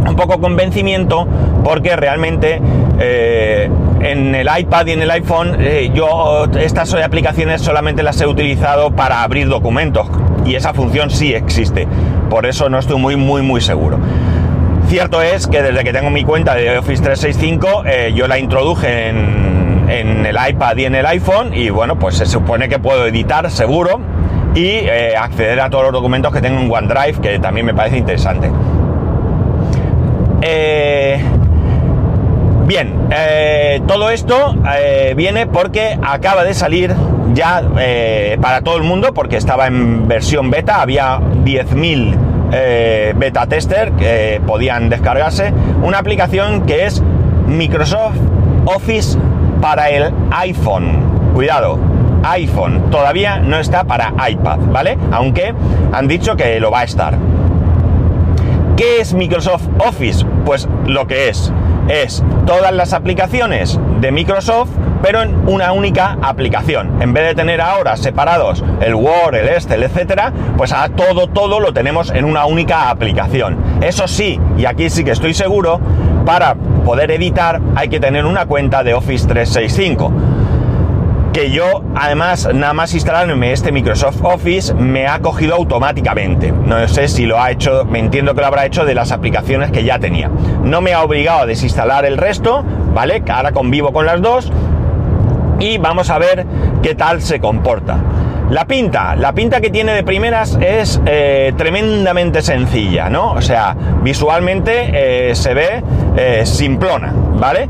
un 0.07 0.15
poco 0.15 0.39
convencimiento 0.39 1.27
porque 1.63 1.95
realmente 1.95 2.61
en 4.03 4.35
el 4.35 4.47
iPad 4.59 4.87
y 4.87 4.91
en 4.91 5.01
el 5.01 5.11
iPhone 5.11 5.57
eh, 5.59 5.91
yo 5.93 6.45
estas 6.59 6.93
aplicaciones 6.93 7.61
solamente 7.61 8.03
las 8.03 8.19
he 8.21 8.27
utilizado 8.27 8.91
para 8.91 9.23
abrir 9.23 9.47
documentos 9.47 10.07
y 10.45 10.55
esa 10.55 10.73
función 10.73 11.09
sí 11.09 11.33
existe. 11.33 11.87
Por 12.29 12.45
eso 12.45 12.69
no 12.69 12.79
estoy 12.79 12.99
muy, 12.99 13.15
muy, 13.15 13.41
muy 13.41 13.61
seguro. 13.61 13.99
Cierto 14.87 15.21
es 15.21 15.47
que 15.47 15.61
desde 15.61 15.83
que 15.83 15.93
tengo 15.93 16.09
mi 16.09 16.23
cuenta 16.23 16.55
de 16.55 16.77
Office 16.77 17.01
365 17.01 17.83
eh, 17.85 18.13
yo 18.13 18.27
la 18.27 18.37
introduje 18.37 19.07
en, 19.07 19.52
el 19.89 20.37
iPad 20.49 20.77
y 20.77 20.85
en 20.85 20.95
el 20.95 21.05
iPhone 21.05 21.53
y 21.53 21.69
bueno, 21.69 21.97
pues 21.97 22.15
se 22.15 22.25
supone 22.25 22.69
que 22.69 22.79
puedo 22.79 23.05
editar 23.05 23.49
seguro 23.51 23.99
y 24.55 24.65
eh, 24.65 25.15
acceder 25.17 25.59
a 25.61 25.69
todos 25.69 25.85
los 25.85 25.93
documentos 25.93 26.31
que 26.33 26.41
tengo 26.41 26.59
en 26.59 26.71
OneDrive, 26.71 27.19
que 27.21 27.39
también 27.39 27.65
me 27.65 27.73
parece 27.73 27.97
interesante. 27.97 28.49
Bien, 32.65 33.07
eh, 33.11 33.81
todo 33.87 34.09
esto 34.09 34.55
eh, 34.77 35.13
viene 35.17 35.47
porque 35.47 35.99
acaba 36.01 36.45
de 36.45 36.53
salir 36.53 36.95
ya 37.33 37.61
eh, 37.77 38.37
para 38.41 38.61
todo 38.61 38.77
el 38.77 38.83
mundo, 38.83 39.13
porque 39.13 39.35
estaba 39.35 39.67
en 39.67 40.07
versión 40.07 40.49
beta, 40.49 40.81
había 40.81 41.19
10.000 41.19 43.15
beta 43.15 43.47
tester 43.47 43.91
que 43.93 44.39
podían 44.45 44.89
descargarse, 44.89 45.51
una 45.81 45.97
aplicación 45.97 46.65
que 46.65 46.85
es 46.85 47.03
Microsoft 47.47 48.17
Office 48.65 49.17
para 49.63 49.89
el 49.89 50.13
iPhone. 50.31 51.31
Cuidado, 51.33 51.79
iPhone, 52.23 52.91
todavía 52.91 53.39
no 53.39 53.57
está 53.57 53.85
para 53.85 54.13
iPad, 54.29 54.59
¿vale? 54.73 54.97
Aunque 55.09 55.55
han 55.93 56.05
dicho 56.05 56.35
que 56.35 56.59
lo 56.59 56.69
va 56.69 56.81
a 56.81 56.83
estar. 56.83 57.17
¿Qué 58.75 58.99
es 58.99 59.13
Microsoft 59.13 59.65
Office? 59.79 60.25
Pues 60.43 60.67
lo 60.85 61.07
que 61.07 61.29
es 61.29 61.53
es 61.87 62.21
todas 62.45 62.73
las 62.73 62.91
aplicaciones 62.91 63.79
de 64.01 64.11
Microsoft, 64.11 64.69
pero 65.01 65.21
en 65.21 65.47
una 65.47 65.71
única 65.71 66.17
aplicación. 66.21 67.01
En 67.01 67.13
vez 67.13 67.25
de 67.27 67.35
tener 67.35 67.61
ahora 67.61 67.95
separados 67.95 68.65
el 68.81 68.95
Word, 68.95 69.35
el 69.35 69.47
Excel, 69.47 69.83
etcétera, 69.83 70.33
pues 70.57 70.73
a 70.73 70.89
todo, 70.89 71.27
todo 71.27 71.61
lo 71.61 71.71
tenemos 71.71 72.11
en 72.11 72.25
una 72.25 72.45
única 72.45 72.89
aplicación. 72.89 73.57
Eso 73.79 74.09
sí, 74.09 74.41
y 74.57 74.65
aquí 74.65 74.89
sí 74.89 75.05
que 75.05 75.11
estoy 75.11 75.33
seguro, 75.33 75.79
para 76.25 76.55
poder 76.83 77.11
editar 77.11 77.61
hay 77.75 77.89
que 77.89 77.99
tener 77.99 78.25
una 78.25 78.45
cuenta 78.45 78.83
de 78.83 78.93
Office 78.93 79.27
365 79.27 80.11
que 81.33 81.49
yo 81.49 81.83
además 81.95 82.47
nada 82.53 82.73
más 82.73 82.93
instalarme 82.93 83.51
este 83.51 83.71
Microsoft 83.71 84.23
Office 84.23 84.71
me 84.75 85.07
ha 85.07 85.19
cogido 85.19 85.55
automáticamente. 85.55 86.51
No 86.51 86.87
sé 86.87 87.07
si 87.07 87.25
lo 87.25 87.41
ha 87.41 87.49
hecho, 87.49 87.85
me 87.85 87.97
entiendo 87.97 88.35
que 88.35 88.41
lo 88.41 88.47
habrá 88.47 88.67
hecho 88.67 88.85
de 88.85 88.93
las 88.93 89.11
aplicaciones 89.11 89.71
que 89.71 89.83
ya 89.83 89.97
tenía. 89.97 90.29
No 90.63 90.81
me 90.81 90.93
ha 90.93 91.01
obligado 91.01 91.39
a 91.41 91.45
desinstalar 91.47 92.05
el 92.05 92.17
resto, 92.17 92.63
¿vale? 92.93 93.23
Ahora 93.27 93.51
convivo 93.51 93.91
con 93.91 94.05
las 94.05 94.21
dos 94.21 94.51
y 95.59 95.79
vamos 95.79 96.11
a 96.11 96.19
ver 96.19 96.45
qué 96.83 96.93
tal 96.93 97.19
se 97.23 97.39
comporta. 97.39 97.97
La 98.49 98.65
pinta, 98.65 99.15
la 99.15 99.33
pinta 99.33 99.61
que 99.61 99.69
tiene 99.69 99.93
de 99.93 100.03
primeras 100.03 100.57
es 100.61 101.01
eh, 101.05 101.53
tremendamente 101.57 102.41
sencilla, 102.41 103.09
¿no? 103.09 103.31
O 103.31 103.41
sea, 103.41 103.75
visualmente 104.03 105.29
eh, 105.29 105.35
se 105.35 105.53
ve 105.53 105.83
eh, 106.17 106.45
simplona, 106.45 107.13
¿vale? 107.15 107.67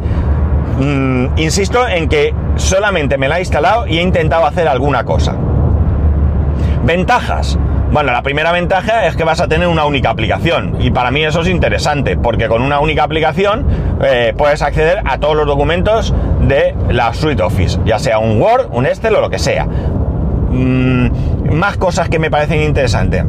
Mm, 0.80 1.38
insisto 1.38 1.88
en 1.88 2.10
que 2.10 2.34
solamente 2.56 3.18
me 3.18 3.28
la 3.28 3.38
he 3.38 3.42
instalado 3.42 3.88
y 3.88 4.00
he 4.00 4.02
intentado 4.02 4.46
hacer 4.46 4.68
alguna 4.68 5.04
cosa. 5.06 5.36
Ventajas. 6.84 7.58
Bueno, 7.92 8.12
la 8.12 8.24
primera 8.24 8.52
ventaja 8.52 9.06
es 9.06 9.16
que 9.16 9.24
vas 9.24 9.40
a 9.40 9.48
tener 9.48 9.68
una 9.68 9.86
única 9.86 10.10
aplicación 10.10 10.78
y 10.82 10.90
para 10.90 11.12
mí 11.12 11.24
eso 11.24 11.42
es 11.42 11.48
interesante 11.48 12.18
porque 12.18 12.48
con 12.48 12.64
una 12.64 12.80
única 12.80 13.04
aplicación 13.04 13.68
puedes 14.36 14.64
acceder 14.64 15.04
a 15.06 15.20
todos 15.20 15.36
los 15.36 15.46
documentos 15.46 16.12
de 16.42 16.76
la 16.90 17.14
Suite 17.14 17.44
Office, 17.44 17.80
ya 17.86 18.00
sea 18.00 18.18
un 18.18 18.42
Word, 18.42 18.70
un 18.72 18.88
Excel 18.88 19.16
o 19.16 19.22
lo 19.22 19.30
que 19.30 19.38
sea. 19.38 19.68
Mm, 20.54 21.54
más 21.56 21.78
cosas 21.78 22.10
que 22.10 22.20
me 22.20 22.30
parecen 22.30 22.62
interesantes. 22.62 23.26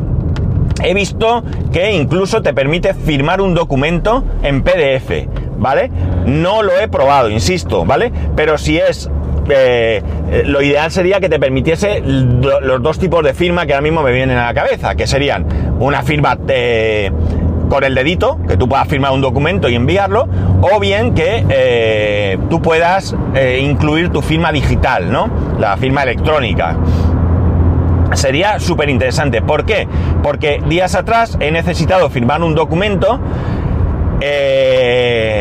He 0.82 0.92
visto 0.92 1.42
que 1.72 1.92
incluso 1.92 2.42
te 2.42 2.52
permite 2.52 2.94
firmar 2.94 3.40
un 3.40 3.54
documento 3.54 4.24
en 4.42 4.62
PDF, 4.62 5.28
¿vale? 5.56 5.90
No 6.26 6.62
lo 6.62 6.78
he 6.78 6.88
probado, 6.88 7.30
insisto, 7.30 7.84
¿vale? 7.84 8.12
Pero 8.36 8.58
si 8.58 8.78
es 8.78 9.08
eh, 9.48 10.02
lo 10.46 10.62
ideal 10.62 10.90
sería 10.90 11.20
que 11.20 11.28
te 11.28 11.38
permitiese 11.38 12.00
los 12.00 12.82
dos 12.82 12.98
tipos 12.98 13.22
de 13.24 13.34
firma 13.34 13.66
que 13.66 13.74
ahora 13.74 13.82
mismo 13.82 14.02
me 14.02 14.12
vienen 14.12 14.38
a 14.38 14.46
la 14.46 14.54
cabeza, 14.54 14.94
que 14.94 15.06
serían 15.06 15.46
una 15.80 16.02
firma 16.02 16.38
eh, 16.48 17.10
con 17.68 17.84
el 17.84 17.94
dedito, 17.94 18.38
que 18.48 18.56
tú 18.56 18.68
puedas 18.68 18.88
firmar 18.88 19.12
un 19.12 19.20
documento 19.20 19.68
y 19.68 19.74
enviarlo, 19.74 20.28
o 20.60 20.80
bien 20.80 21.14
que 21.14 21.44
eh, 21.48 22.38
tú 22.48 22.60
puedas 22.62 23.14
incluir 23.60 24.10
tu 24.10 24.22
firma 24.22 24.52
digital, 24.52 25.10
¿no? 25.10 25.28
La 25.58 25.76
firma 25.76 26.02
electrónica. 26.02 26.76
Sería 28.16 28.58
súper 28.60 28.90
interesante. 28.90 29.42
¿Por 29.42 29.64
qué? 29.64 29.88
Porque 30.22 30.62
días 30.66 30.94
atrás 30.94 31.36
he 31.40 31.50
necesitado 31.50 32.10
firmar 32.10 32.42
un 32.42 32.54
documento 32.54 33.20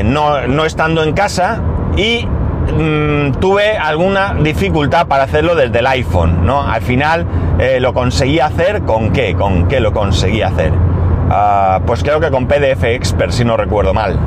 no, 0.03 0.47
no 0.47 0.65
estando 0.65 1.03
en 1.03 1.13
casa 1.13 1.61
y 1.95 2.27
Mm, 2.71 3.33
tuve 3.39 3.77
alguna 3.77 4.35
dificultad 4.41 5.07
para 5.07 5.23
hacerlo 5.23 5.53
desde 5.53 5.79
el 5.79 5.87
iPhone, 5.87 6.45
¿no? 6.45 6.63
Al 6.63 6.81
final 6.81 7.25
eh, 7.59 7.79
lo 7.79 7.93
conseguí 7.93 8.39
hacer 8.39 8.83
con 8.83 9.11
qué, 9.11 9.35
con 9.35 9.67
qué 9.67 9.79
lo 9.79 9.91
conseguí 9.91 10.41
hacer. 10.41 10.71
Ah, 11.29 11.81
pues 11.85 12.03
creo 12.03 12.19
que 12.19 12.31
con 12.31 12.47
PDF 12.47 12.83
Expert, 12.83 13.31
si 13.31 13.43
no 13.43 13.57
recuerdo 13.57 13.93
mal. 13.93 14.17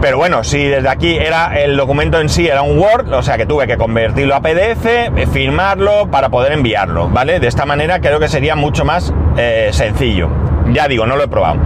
Pero 0.00 0.16
bueno, 0.16 0.42
si 0.44 0.64
desde 0.64 0.88
aquí 0.88 1.16
era 1.16 1.60
el 1.60 1.76
documento 1.76 2.18
en 2.20 2.30
sí 2.30 2.46
era 2.48 2.62
un 2.62 2.78
Word, 2.78 3.12
o 3.12 3.22
sea 3.22 3.36
que 3.36 3.44
tuve 3.44 3.66
que 3.66 3.76
convertirlo 3.76 4.34
a 4.34 4.40
PDF, 4.40 4.86
eh, 4.86 5.28
firmarlo 5.30 6.10
para 6.10 6.30
poder 6.30 6.52
enviarlo, 6.52 7.08
¿vale? 7.10 7.38
De 7.38 7.46
esta 7.46 7.66
manera 7.66 8.00
creo 8.00 8.18
que 8.18 8.28
sería 8.28 8.56
mucho 8.56 8.86
más 8.86 9.12
eh, 9.36 9.68
sencillo. 9.72 10.30
Ya 10.72 10.88
digo, 10.88 11.04
no 11.04 11.16
lo 11.16 11.24
he 11.24 11.28
probado. 11.28 11.58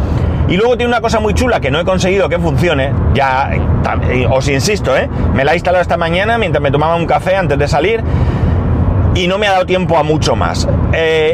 Y 0.48 0.56
luego 0.56 0.76
tiene 0.76 0.88
una 0.88 1.00
cosa 1.00 1.20
muy 1.20 1.32
chula 1.32 1.60
que 1.60 1.70
no 1.70 1.78
he 1.78 1.84
conseguido 1.84 2.28
que 2.28 2.40
funcione. 2.40 2.92
Ya 3.14 3.52
eh, 4.10 4.26
os 4.28 4.48
insisto, 4.48 4.96
¿eh? 4.96 5.08
Me 5.32 5.44
la 5.44 5.52
he 5.52 5.54
instalado 5.54 5.80
esta 5.80 5.96
mañana 5.96 6.36
mientras 6.36 6.60
me 6.60 6.72
tomaba 6.72 6.96
un 6.96 7.06
café 7.06 7.36
antes 7.36 7.56
de 7.56 7.68
salir. 7.68 8.02
Y 9.14 9.28
no 9.28 9.38
me 9.38 9.46
ha 9.46 9.52
dado 9.52 9.64
tiempo 9.64 9.96
a 9.96 10.02
mucho 10.02 10.34
más. 10.34 10.66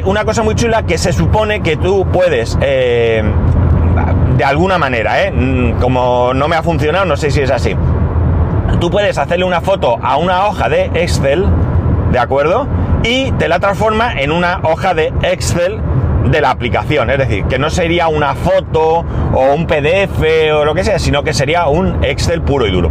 Una 0.05 0.27
cosa 0.27 0.43
muy 0.43 0.55
chula 0.55 0.83
que 0.85 0.99
se 0.99 1.15
supone 1.15 1.63
que 1.63 1.79
tú 1.79 2.07
puedes 2.13 2.59
de 4.41 4.47
alguna 4.47 4.79
manera, 4.79 5.23
¿eh? 5.23 5.31
Mm, 5.31 5.73
como 5.83 6.33
no 6.33 6.49
me 6.49 6.57
ha 6.57 6.63
funcionado, 6.63 7.05
no 7.05 7.19
sé 7.19 7.31
si 7.31 7.43
es 7.43 7.51
así. 7.51 7.77
Tú 8.81 8.91
puedes 8.91 9.19
hacerle 9.19 9.45
una 9.45 9.61
foto 9.61 9.99
a 10.03 10.17
una 10.17 10.47
hoja 10.47 10.71
de 10.71 10.91
Excel, 10.95 11.45
¿de 12.11 12.19
acuerdo? 12.19 12.67
Y 13.03 13.33
te 13.33 13.49
la 13.49 13.61
transforma 13.61 14.19
en 14.19 14.33
una 14.33 14.61
hoja 14.63 14.95
de 14.95 15.13
Excel 15.21 15.79
de 16.25 16.41
la 16.41 16.53
aplicación, 16.53 17.11
es 17.11 17.19
decir, 17.19 17.45
que 17.51 17.59
no 17.59 17.69
sería 17.69 18.09
una 18.09 18.35
foto 18.35 19.05
o 19.35 19.55
un 19.55 19.67
PDF 19.67 20.23
o 20.55 20.65
lo 20.65 20.75
que 20.75 20.85
sea, 20.85 20.99
sino 20.99 21.23
que 21.23 21.35
sería 21.35 21.67
un 21.67 22.03
Excel 22.03 22.41
puro 22.41 22.67
y 22.67 22.71
duro. 22.71 22.91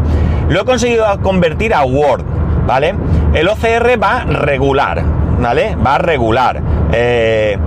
Lo 0.49 0.61
he 0.61 0.65
conseguido 0.65 1.07
convertir 1.23 1.73
a 1.73 1.83
Word, 1.83 2.25
¿vale? 2.67 2.93
El 3.33 3.47
OCR 3.47 3.99
va 3.99 4.23
regular, 4.23 5.01
¿vale? 5.39 5.75
Va 5.83 5.97
regular. 5.97 6.61
Eh, 6.91 7.57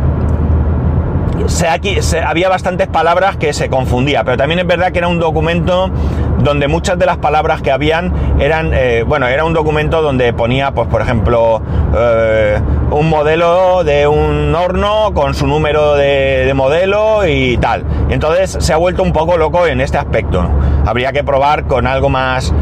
aquí, 1.68 1.99
había 2.25 2.49
bastantes 2.49 2.88
palabras 2.88 3.37
que 3.37 3.52
se 3.52 3.68
confundía, 3.68 4.25
pero 4.25 4.37
también 4.37 4.61
es 4.61 4.66
verdad 4.66 4.92
que 4.92 4.99
era 4.99 5.08
un 5.08 5.18
documento 5.18 5.90
donde 6.38 6.68
muchas 6.68 6.99
de 6.99 7.06
las 7.06 7.18
palabras 7.18 7.62
que 7.62 7.70
habían 7.70 8.12
eran, 8.40 8.72
eh, 8.75 9.04
bueno, 9.06 9.26
era 9.28 9.44
un 9.44 9.52
documento 9.52 10.02
donde 10.02 10.32
ponía, 10.32 10.72
pues 10.72 10.88
por 10.88 11.00
ejemplo, 11.00 11.62
eh, 11.96 12.61
un 12.90 13.08
modelo 13.08 13.84
de 13.84 14.06
un 14.06 14.54
horno 14.54 15.12
con 15.14 15.34
su 15.34 15.46
número 15.46 15.94
de, 15.94 16.52
modelo 16.54 17.26
y 17.26 17.56
tal. 17.56 17.84
entonces 18.11 18.58
se 18.61 18.72
ha 18.72 18.76
vuelto 18.76 19.02
un 19.02 19.12
poco 19.12 19.37
loco 19.37 19.66
en 19.66 19.80
este 19.80 19.99
aspecto. 19.99 20.44
Habría 20.84 21.12
que 21.12 21.25
probar 21.25 21.64
con 21.66 21.87
algo 21.87 22.08
más 22.08 22.52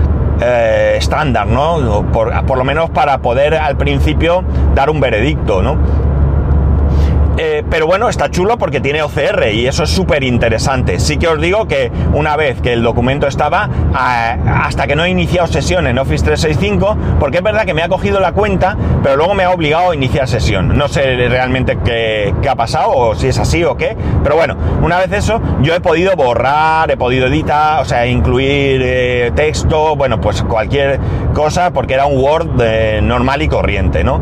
eh, 0.40 0.94
estándar, 0.96 1.46
¿no? 1.46 2.06
Por, 2.12 2.46
por, 2.46 2.56
lo 2.56 2.64
menos 2.64 2.90
para 2.90 3.18
poder 3.18 3.54
al 3.54 3.76
principio 3.76 4.44
dar 4.74 4.88
un 4.88 5.00
veredicto, 5.00 5.60
¿no? 5.60 5.76
Eh, 7.42 7.64
pero 7.70 7.86
bueno, 7.86 8.10
está 8.10 8.30
chulo 8.30 8.58
porque 8.58 8.82
tiene 8.82 9.00
OCR 9.00 9.48
y 9.54 9.66
eso 9.66 9.84
es 9.84 9.88
súper 9.88 10.24
interesante. 10.24 11.00
Sí 11.00 11.16
que 11.16 11.26
os 11.26 11.40
digo 11.40 11.66
que 11.66 11.90
una 12.12 12.36
vez 12.36 12.60
que 12.60 12.74
el 12.74 12.82
documento 12.82 13.26
estaba, 13.26 13.66
hasta 13.94 14.86
que 14.86 14.94
no 14.94 15.04
he 15.04 15.08
iniciado 15.08 15.46
sesión 15.46 15.86
en 15.86 15.98
Office 15.98 16.22
365, 16.22 16.98
porque 17.18 17.38
es 17.38 17.42
verdad 17.42 17.64
que 17.64 17.72
me 17.72 17.82
ha 17.82 17.88
cogido 17.88 18.20
la 18.20 18.32
cuenta, 18.32 18.76
pero 19.02 19.16
luego 19.16 19.32
me 19.32 19.44
ha 19.44 19.52
obligado 19.52 19.92
a 19.92 19.94
iniciar 19.94 20.28
sesión. 20.28 20.76
No 20.76 20.88
sé 20.88 21.16
realmente 21.30 21.78
qué, 21.82 22.34
ha 22.46 22.56
pasado 22.56 22.90
o 22.90 23.14
si 23.14 23.28
es 23.28 23.38
así 23.38 23.64
o 23.64 23.74
qué, 23.74 23.96
pero 24.22 24.36
bueno, 24.36 24.58
una 24.82 24.98
vez 24.98 25.10
eso, 25.10 25.40
yo 25.62 25.74
he 25.74 25.80
podido 25.80 26.14
borrar, 26.16 26.90
he 26.90 26.98
podido 26.98 27.28
editar, 27.28 27.80
o 27.80 27.86
sea, 27.86 28.06
incluir 28.06 28.82
eh, 28.84 29.32
texto, 29.34 29.96
bueno, 29.96 30.20
pues 30.20 30.42
cualquier 30.42 31.00
cosa, 31.32 31.70
porque 31.70 31.94
era 31.94 32.04
un 32.04 32.20
Word 32.20 32.60
eh, 32.60 33.00
normal 33.02 33.40
y 33.40 33.48
corriente, 33.48 34.04
¿no? 34.04 34.20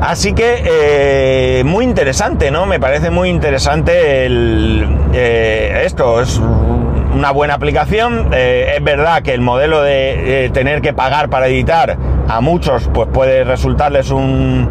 Así 0.00 0.34
que 0.34 0.62
eh, 0.64 1.64
muy 1.64 1.84
interesante, 1.84 2.50
¿no? 2.50 2.66
Me 2.66 2.78
parece 2.78 3.10
muy 3.10 3.30
interesante 3.30 4.26
el, 4.26 4.86
eh, 5.14 5.82
esto. 5.84 6.20
Es 6.20 6.38
una 6.38 7.30
buena 7.30 7.54
aplicación. 7.54 8.30
Eh, 8.32 8.74
es 8.76 8.84
verdad 8.84 9.22
que 9.22 9.32
el 9.32 9.40
modelo 9.40 9.82
de 9.82 10.50
tener 10.52 10.82
que 10.82 10.92
pagar 10.92 11.30
para 11.30 11.48
editar 11.48 11.96
a 12.28 12.40
muchos 12.40 12.90
pues 12.92 13.08
puede 13.08 13.44
resultarles 13.44 14.10
un, 14.10 14.68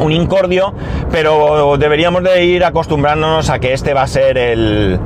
un 0.00 0.12
incordio, 0.12 0.74
pero 1.12 1.76
deberíamos 1.76 2.22
de 2.24 2.44
ir 2.44 2.64
acostumbrándonos 2.64 3.50
a 3.50 3.60
que 3.60 3.72
este 3.72 3.94
va 3.94 4.02
a 4.02 4.06
ser 4.08 4.36
el 4.36 4.98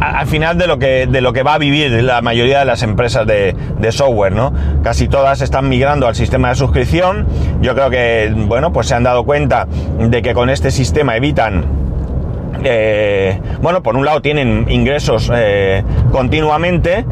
al 0.00 0.26
final 0.26 0.56
de 0.58 0.66
lo, 0.66 0.78
que, 0.78 1.06
de 1.06 1.20
lo 1.20 1.32
que 1.32 1.42
va 1.42 1.54
a 1.54 1.58
vivir 1.58 1.90
la 2.02 2.22
mayoría 2.22 2.60
de 2.60 2.64
las 2.64 2.82
empresas 2.82 3.26
de, 3.26 3.54
software, 3.90 4.32
¿no? 4.32 4.52
Casi 4.82 5.08
todas 5.08 5.40
están 5.40 5.68
migrando 5.68 6.06
al 6.06 6.14
sistema 6.14 6.48
de 6.48 6.56
suscripción. 6.56 7.26
Yo 7.60 7.74
creo 7.74 7.90
que, 7.90 8.32
bueno, 8.34 8.72
pues 8.72 8.88
se 8.88 8.94
han 8.94 9.04
dado 9.04 9.24
cuenta 9.24 9.66
de 9.98 10.22
que 10.22 10.34
con 10.34 10.50
este 10.50 10.70
sistema 10.70 11.16
evitan 11.16 11.64
eh, 12.64 13.38
bueno, 13.60 13.82
por 13.82 13.96
un 13.96 14.04
lado 14.04 14.22
tienen 14.22 14.66
ingresos 14.68 15.30
eh, 15.34 15.84
continuamente, 16.10 17.04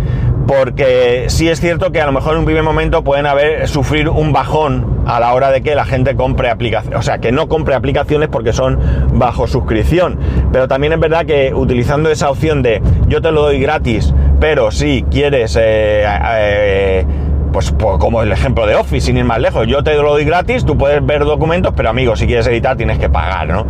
porque 0.47 1.27
sí 1.29 1.49
es 1.49 1.61
cierto 1.61 1.91
que 1.93 2.01
a 2.01 2.07
lo 2.07 2.13
mejor 2.13 2.35
en 2.35 2.41
un 2.41 2.45
primer 2.45 2.63
momento 2.63 3.03
pueden 3.03 3.27
haber 3.27 3.67
sufrir 3.69 4.09
un 4.09 4.33
bajón 4.33 5.03
a 5.07 5.21
la 5.21 5.33
hora 5.35 5.51
de 5.51 5.63
que 5.63 5.75
la 5.75 5.85
gente 5.85 6.17
compre 6.17 6.51
aplicaciones, 6.51 6.99
o 6.99 7.03
sea, 7.03 7.19
que 7.19 7.33
no 7.33 7.49
compre 7.49 7.75
aplicaciones 7.75 8.29
porque 8.29 8.53
son 8.53 8.79
bajo 9.15 9.47
suscripción. 9.47 10.19
Pero 10.53 10.69
también 10.69 10.93
es 10.93 11.01
verdad 11.01 11.27
que 11.27 11.53
utilizando 11.55 12.11
esa 12.11 12.31
opción 12.31 12.63
de 12.63 12.83
yo 13.09 13.21
te 13.21 13.33
lo 13.33 13.43
doy 13.43 13.61
gratis, 13.61 14.13
pero 14.41 14.71
si 14.71 15.05
quieres, 15.11 15.57
eh, 15.61 16.05
eh, 16.07 17.07
pues, 17.55 17.71
pues, 17.71 17.99
como 17.99 18.21
el 18.21 18.33
ejemplo 18.33 18.67
de 18.67 18.75
Office, 18.75 19.07
sin 19.07 19.17
ir 19.17 19.25
más 19.25 19.39
lejos, 19.39 19.69
yo 19.69 19.85
te 19.85 19.95
lo 19.95 20.11
doy 20.11 20.25
gratis, 20.25 20.65
tú 20.65 20.77
puedes 20.77 21.07
ver 21.07 21.25
documentos, 21.25 21.73
pero 21.77 21.89
amigo, 21.89 22.17
si 22.17 22.27
quieres 22.27 22.49
editar 22.49 22.77
tienes 22.77 22.99
que 22.99 23.09
pagar, 23.09 23.47
¿no? 23.47 23.65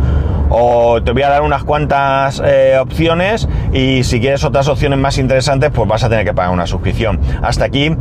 o 0.49 1.03
te 1.03 1.11
voy 1.11 1.21
a 1.21 1.29
dar 1.29 1.43
unas 1.43 1.63
cuantas 1.63 2.41
eh, 2.43 2.77
opciones 2.79 3.47
y 3.73 4.03
si 4.03 4.19
quieres 4.19 4.43
otras 4.43 4.67
opciones 4.67 4.97
más 4.99 5.17
interesantes 5.17 5.71
pues 5.73 5.87
vas 5.87 6.03
a 6.03 6.09
tener 6.09 6.25
que 6.25 6.33
pagar 6.33 6.51
una 6.51 6.65
suscripción. 6.65 7.19
Hasta 7.41 7.65
aquí 7.65 7.95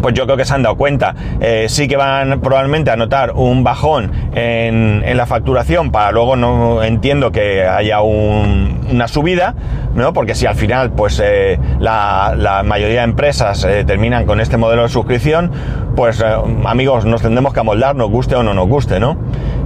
pues 0.00 0.14
yo 0.14 0.24
creo 0.24 0.36
que 0.36 0.44
se 0.44 0.54
han 0.54 0.62
dado 0.62 0.76
cuenta. 0.76 1.14
Eh, 1.40 1.66
sí 1.68 1.88
que 1.88 1.96
van 1.96 2.40
probablemente 2.40 2.90
a 2.90 2.96
notar 2.96 3.32
un 3.32 3.64
bajón 3.64 4.10
en, 4.34 5.02
la 5.16 5.26
facturación 5.26 5.92
para 5.92 6.10
luego 6.10 6.34
no 6.34 6.82
entiendo 6.82 7.30
que 7.30 7.64
haya 7.66 8.00
una 8.00 9.06
subida, 9.06 9.54
¿no? 9.94 10.12
Porque 10.12 10.34
si 10.34 10.46
al 10.46 10.56
final, 10.56 10.90
pues 10.90 11.20
eh, 11.24 11.58
la, 11.78 12.62
mayoría 12.64 13.00
de 13.00 13.04
empresas 13.04 13.66
terminan 13.86 14.26
con 14.26 14.40
este 14.40 14.56
modelo 14.56 14.82
de 14.82 14.88
suscripción, 14.88 15.52
pues 15.94 16.22
amigos, 16.64 17.04
nos 17.04 17.22
tendremos 17.22 17.54
que 17.54 17.60
amoldar, 17.60 17.94
nos 17.94 18.10
guste 18.10 18.34
o 18.34 18.42
no 18.42 18.54
nos 18.54 18.68
guste, 18.68 18.98
¿no? 18.98 19.16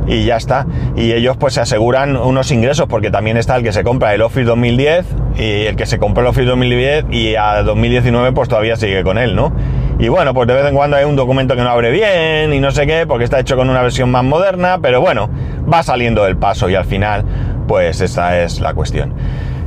y 0.09 0.25
ya 0.25 0.37
está. 0.37 0.67
Y 0.97 1.13
ellos 1.13 1.37
pues 1.37 1.55
se 1.55 1.61
aseguran 1.61 2.17
unos 2.17 2.51
ingresos 2.51 2.87
porque 2.89 3.11
también 3.11 3.37
está 3.37 3.57
el 3.57 3.63
que 3.63 3.73
se 3.73 3.85
compra 3.85 4.15
el 4.15 4.23
Office 4.23 4.45
2010 4.45 5.07
y 5.37 5.67
el 5.67 5.77
que 5.77 5.87
se 5.87 5.99
compra 5.99 6.23
el 6.23 6.29
Office 6.29 6.47
2010 6.47 7.05
y 7.11 7.37
a 7.37 7.63
2019 7.63 8.33
pues 8.33 8.49
todavía 8.49 8.77
sigue 8.77 9.05
con 9.05 9.19
él, 9.19 9.37
¿no? 9.37 9.53
Y 9.99 10.09
bueno, 10.09 10.33
pues 10.33 10.47
de 10.47 10.55
vez 10.55 10.67
en 10.67 10.75
cuando 10.75 10.97
hay 10.97 11.05
un 11.05 11.17
documento 11.17 11.57
que 11.57 11.63
no 11.63 11.71
abre 11.71 11.91
bien 11.91 12.53
y 12.53 12.61
no 12.61 12.71
sé 12.71 12.87
qué, 12.87 13.05
porque 13.07 13.25
está 13.25 13.41
hecho 13.41 13.57
con 13.57 13.69
una 13.69 13.83
versión 13.83 14.11
más 14.11 14.23
moderna, 14.23 14.79
pero 14.81 15.01
bueno, 15.01 15.29
va 15.73 15.83
saliendo 15.83 16.25
del 16.25 16.37
paso 16.37 16.71
y 16.71 16.77
al 16.77 16.85
final, 16.85 17.25
pues 17.67 18.01
esta 18.01 18.41
es 18.41 18.61
la 18.61 18.75
cuestión. 18.75 19.15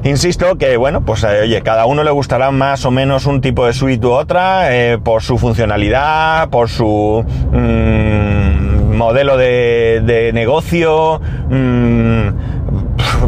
Insisto 0.03 0.57
que, 0.57 0.77
bueno, 0.77 1.01
pues 1.01 1.23
eh, 1.23 1.41
oye, 1.43 1.61
cada 1.61 1.85
uno 1.85 2.03
le 2.03 2.09
gustará 2.09 2.49
más 2.49 2.85
o 2.85 2.91
menos 2.91 3.27
un 3.27 3.39
tipo 3.39 3.67
de 3.67 3.73
suite 3.73 4.07
u 4.07 4.11
otra, 4.11 4.75
eh, 4.75 4.97
por 4.97 5.21
su 5.21 5.37
funcionalidad, 5.37 6.49
por 6.49 6.69
su 6.69 7.23
mm, 7.51 8.95
modelo 8.95 9.37
de, 9.37 10.31
negocio, 10.33 11.21
mm, 11.49 12.27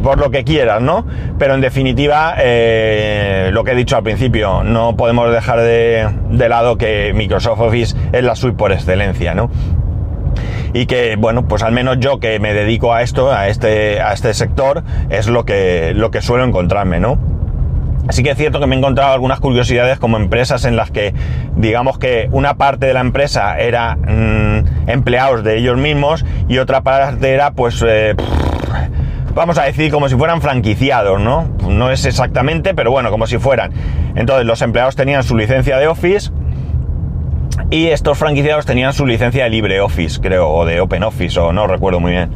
por 0.01 0.19
lo 0.19 0.31
que 0.31 0.43
quieras, 0.43 0.81
¿no? 0.81 1.05
Pero 1.37 1.55
en 1.55 1.61
definitiva, 1.61 2.35
eh, 2.39 3.49
lo 3.51 3.63
que 3.63 3.71
he 3.71 3.75
dicho 3.75 3.95
al 3.95 4.03
principio, 4.03 4.63
no 4.63 4.95
podemos 4.95 5.31
dejar 5.31 5.61
de, 5.61 6.49
lado 6.49 6.77
que 6.77 7.13
Microsoft 7.15 7.59
Office 7.59 7.95
es 8.11 8.23
la 8.23 8.35
suite 8.35 8.57
por 8.57 8.71
excelencia, 8.71 9.33
¿no? 9.33 9.49
y 10.75 10.87
que, 10.87 11.17
bueno, 11.17 11.47
pues 11.47 11.61
al 11.61 11.71
menos 11.71 11.97
yo 11.99 12.19
que 12.19 12.39
me 12.39 12.51
dedico 12.51 12.95
a 12.95 13.03
esto, 13.03 13.31
a 13.31 13.47
este, 13.47 14.01
a 14.01 14.11
este 14.11 14.33
sector, 14.33 14.83
es 15.11 15.27
lo 15.27 15.45
que, 15.45 15.93
lo 15.95 16.09
que 16.09 16.23
suelo 16.23 16.43
encontrarme, 16.43 16.99
¿no? 16.99 17.19
Así 18.07 18.21
que 18.21 18.31
es 18.31 18.37
cierto 18.37 18.59
que 18.59 18.67
me 18.67 18.75
he 18.75 18.79
encontrado 18.79 19.13
algunas 19.13 19.39
curiosidades 19.39 19.97
como 19.97 20.17
empresas 20.17 20.65
en 20.65 20.75
las 20.75 20.91
que 20.91 21.13
digamos 21.55 21.97
que 21.97 22.27
una 22.31 22.55
parte 22.55 22.85
de 22.85 22.93
la 22.93 22.99
empresa 22.99 23.57
era 23.57 23.95
mm, 23.95 24.89
empleados 24.89 25.43
de 25.43 25.57
ellos 25.57 25.77
mismos 25.77 26.25
y 26.49 26.57
otra 26.57 26.81
parte 26.81 27.31
era 27.31 27.51
pues 27.51 27.83
eh, 27.87 28.15
vamos 29.33 29.57
a 29.57 29.63
decir 29.63 29.91
como 29.91 30.09
si 30.09 30.15
fueran 30.15 30.41
franquiciados, 30.41 31.19
¿no? 31.19 31.47
No 31.67 31.91
es 31.91 32.05
exactamente, 32.05 32.73
pero 32.73 32.91
bueno, 32.91 33.11
como 33.11 33.27
si 33.27 33.37
fueran. 33.37 33.71
Entonces 34.15 34.45
los 34.45 34.61
empleados 34.61 34.95
tenían 34.95 35.23
su 35.23 35.35
licencia 35.35 35.77
de 35.77 35.87
Office 35.87 36.31
y 37.69 37.87
estos 37.87 38.17
franquiciados 38.17 38.65
tenían 38.65 38.93
su 38.93 39.05
licencia 39.05 39.45
de 39.45 39.49
LibreOffice, 39.49 40.21
creo, 40.21 40.49
o 40.49 40.65
de 40.65 40.79
OpenOffice, 40.79 41.39
o 41.39 41.53
no 41.53 41.67
recuerdo 41.67 41.99
muy 41.99 42.11
bien. 42.11 42.31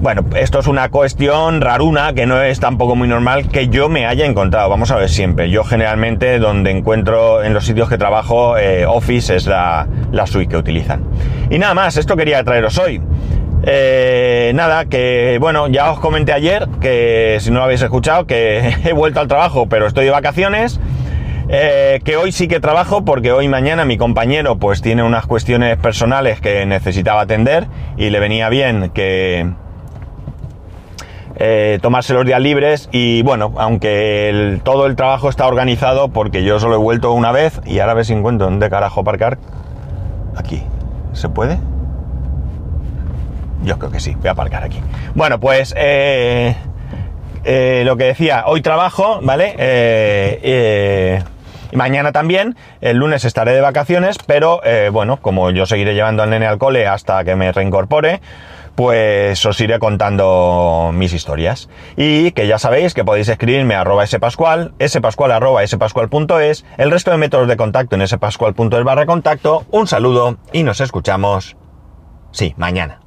Bueno, 0.00 0.24
esto 0.34 0.60
es 0.60 0.66
una 0.66 0.88
cuestión 0.88 1.60
raruna 1.60 2.14
que 2.14 2.24
no 2.24 2.40
es 2.40 2.58
tampoco 2.58 2.96
muy 2.96 3.06
normal 3.06 3.48
que 3.48 3.68
yo 3.68 3.90
me 3.90 4.06
haya 4.06 4.24
encontrado. 4.24 4.70
Vamos 4.70 4.90
a 4.90 4.96
ver 4.96 5.10
siempre. 5.10 5.50
Yo 5.50 5.62
generalmente 5.62 6.38
donde 6.38 6.70
encuentro 6.70 7.44
en 7.44 7.52
los 7.52 7.66
sitios 7.66 7.90
que 7.90 7.98
trabajo 7.98 8.56
eh, 8.56 8.86
Office 8.86 9.36
es 9.36 9.46
la, 9.46 9.86
suite 10.24 10.48
que 10.48 10.56
utilizan. 10.56 11.04
Y 11.50 11.58
nada 11.58 11.74
más, 11.74 11.98
esto 11.98 12.16
quería 12.16 12.42
traeros 12.42 12.78
hoy. 12.78 13.02
Eh, 13.62 14.52
nada, 14.54 14.86
que 14.86 15.38
bueno, 15.40 15.68
ya 15.68 15.92
os 15.92 16.00
comenté 16.00 16.32
ayer 16.32 16.66
que 16.80 17.36
si 17.40 17.50
no 17.50 17.58
lo 17.58 17.64
habéis 17.64 17.82
escuchado, 17.82 18.26
que 18.26 18.74
he 18.84 18.92
vuelto 18.92 19.20
al 19.20 19.28
trabajo, 19.28 19.66
pero 19.68 19.86
estoy 19.86 20.06
de 20.06 20.10
vacaciones 20.10 20.80
eh, 21.52 22.00
que 22.04 22.16
hoy 22.16 22.30
sí 22.30 22.46
que 22.46 22.60
trabajo 22.60 23.04
porque 23.04 23.32
hoy 23.32 23.48
mañana 23.48 23.84
mi 23.84 23.98
compañero 23.98 24.56
pues 24.56 24.82
tiene 24.82 25.02
unas 25.02 25.26
cuestiones 25.26 25.76
personales 25.78 26.40
que 26.40 26.64
necesitaba 26.64 27.22
atender 27.22 27.66
y 27.96 28.10
le 28.10 28.20
venía 28.20 28.48
bien 28.48 28.90
que 28.90 29.50
eh, 31.34 31.80
tomarse 31.82 32.14
los 32.14 32.24
días 32.24 32.40
libres 32.40 32.88
y 32.92 33.22
bueno, 33.22 33.52
aunque 33.56 34.60
todo 34.62 34.86
el 34.86 34.94
trabajo 34.94 35.28
está 35.28 35.48
organizado 35.48 36.10
porque 36.10 36.44
yo 36.44 36.60
solo 36.60 36.76
he 36.76 36.78
vuelto 36.78 37.12
una 37.12 37.32
vez 37.32 37.60
y 37.66 37.80
ahora 37.80 37.92
a 37.92 37.94
ver 37.96 38.04
si 38.04 38.12
encuentro 38.12 38.46
dónde 38.46 38.70
carajo 38.70 39.00
aparcar. 39.00 39.38
Aquí. 40.36 40.62
¿Se 41.14 41.28
puede? 41.28 41.58
Yo 43.62 43.78
creo 43.78 43.90
que 43.90 44.00
sí, 44.00 44.14
voy 44.14 44.28
a 44.28 44.32
aparcar 44.32 44.64
aquí. 44.64 44.80
Bueno, 45.14 45.38
pues 45.38 45.74
eh, 45.76 46.54
lo 47.84 47.96
que 47.96 48.04
decía, 48.04 48.44
hoy 48.46 48.62
trabajo, 48.62 49.20
¿vale? 49.22 49.54
Eh, 49.58 51.22
mañana 51.72 52.12
también, 52.12 52.56
el 52.80 52.96
lunes 52.96 53.24
estaré 53.24 53.52
de 53.52 53.60
vacaciones, 53.60 54.18
pero 54.26 54.60
eh, 54.64 54.90
bueno, 54.92 55.18
como 55.20 55.50
yo 55.50 55.66
seguiré 55.66 55.94
llevando 55.94 56.22
al 56.22 56.30
nene 56.30 56.46
al 56.46 56.58
cole 56.58 56.86
hasta 56.86 57.24
que 57.24 57.36
me 57.36 57.52
reincorpore, 57.52 58.20
pues 58.74 59.44
os 59.44 59.60
iré 59.60 59.78
contando 59.78 60.90
mis 60.94 61.12
historias. 61.12 61.68
Y 61.96 62.32
que 62.32 62.46
ya 62.46 62.58
sabéis 62.58 62.94
que 62.94 63.04
podéis 63.04 63.28
escribirme 63.28 63.74
a 63.74 63.82
arroba 63.82 64.06
spascual, 64.06 64.72
spascual 64.86 65.32
arroba 65.32 65.66
spascual.es, 65.66 66.64
el 66.78 66.90
resto 66.90 67.10
de 67.10 67.18
métodos 67.18 67.48
de 67.48 67.56
contacto 67.56 67.96
en 67.96 68.06
spascual.es 68.06 68.84
barra 68.84 69.06
contacto. 69.06 69.64
Un 69.70 69.86
saludo 69.86 70.38
y 70.52 70.62
nos 70.62 70.80
escuchamos, 70.80 71.56
sí, 72.32 72.54
mañana. 72.56 73.00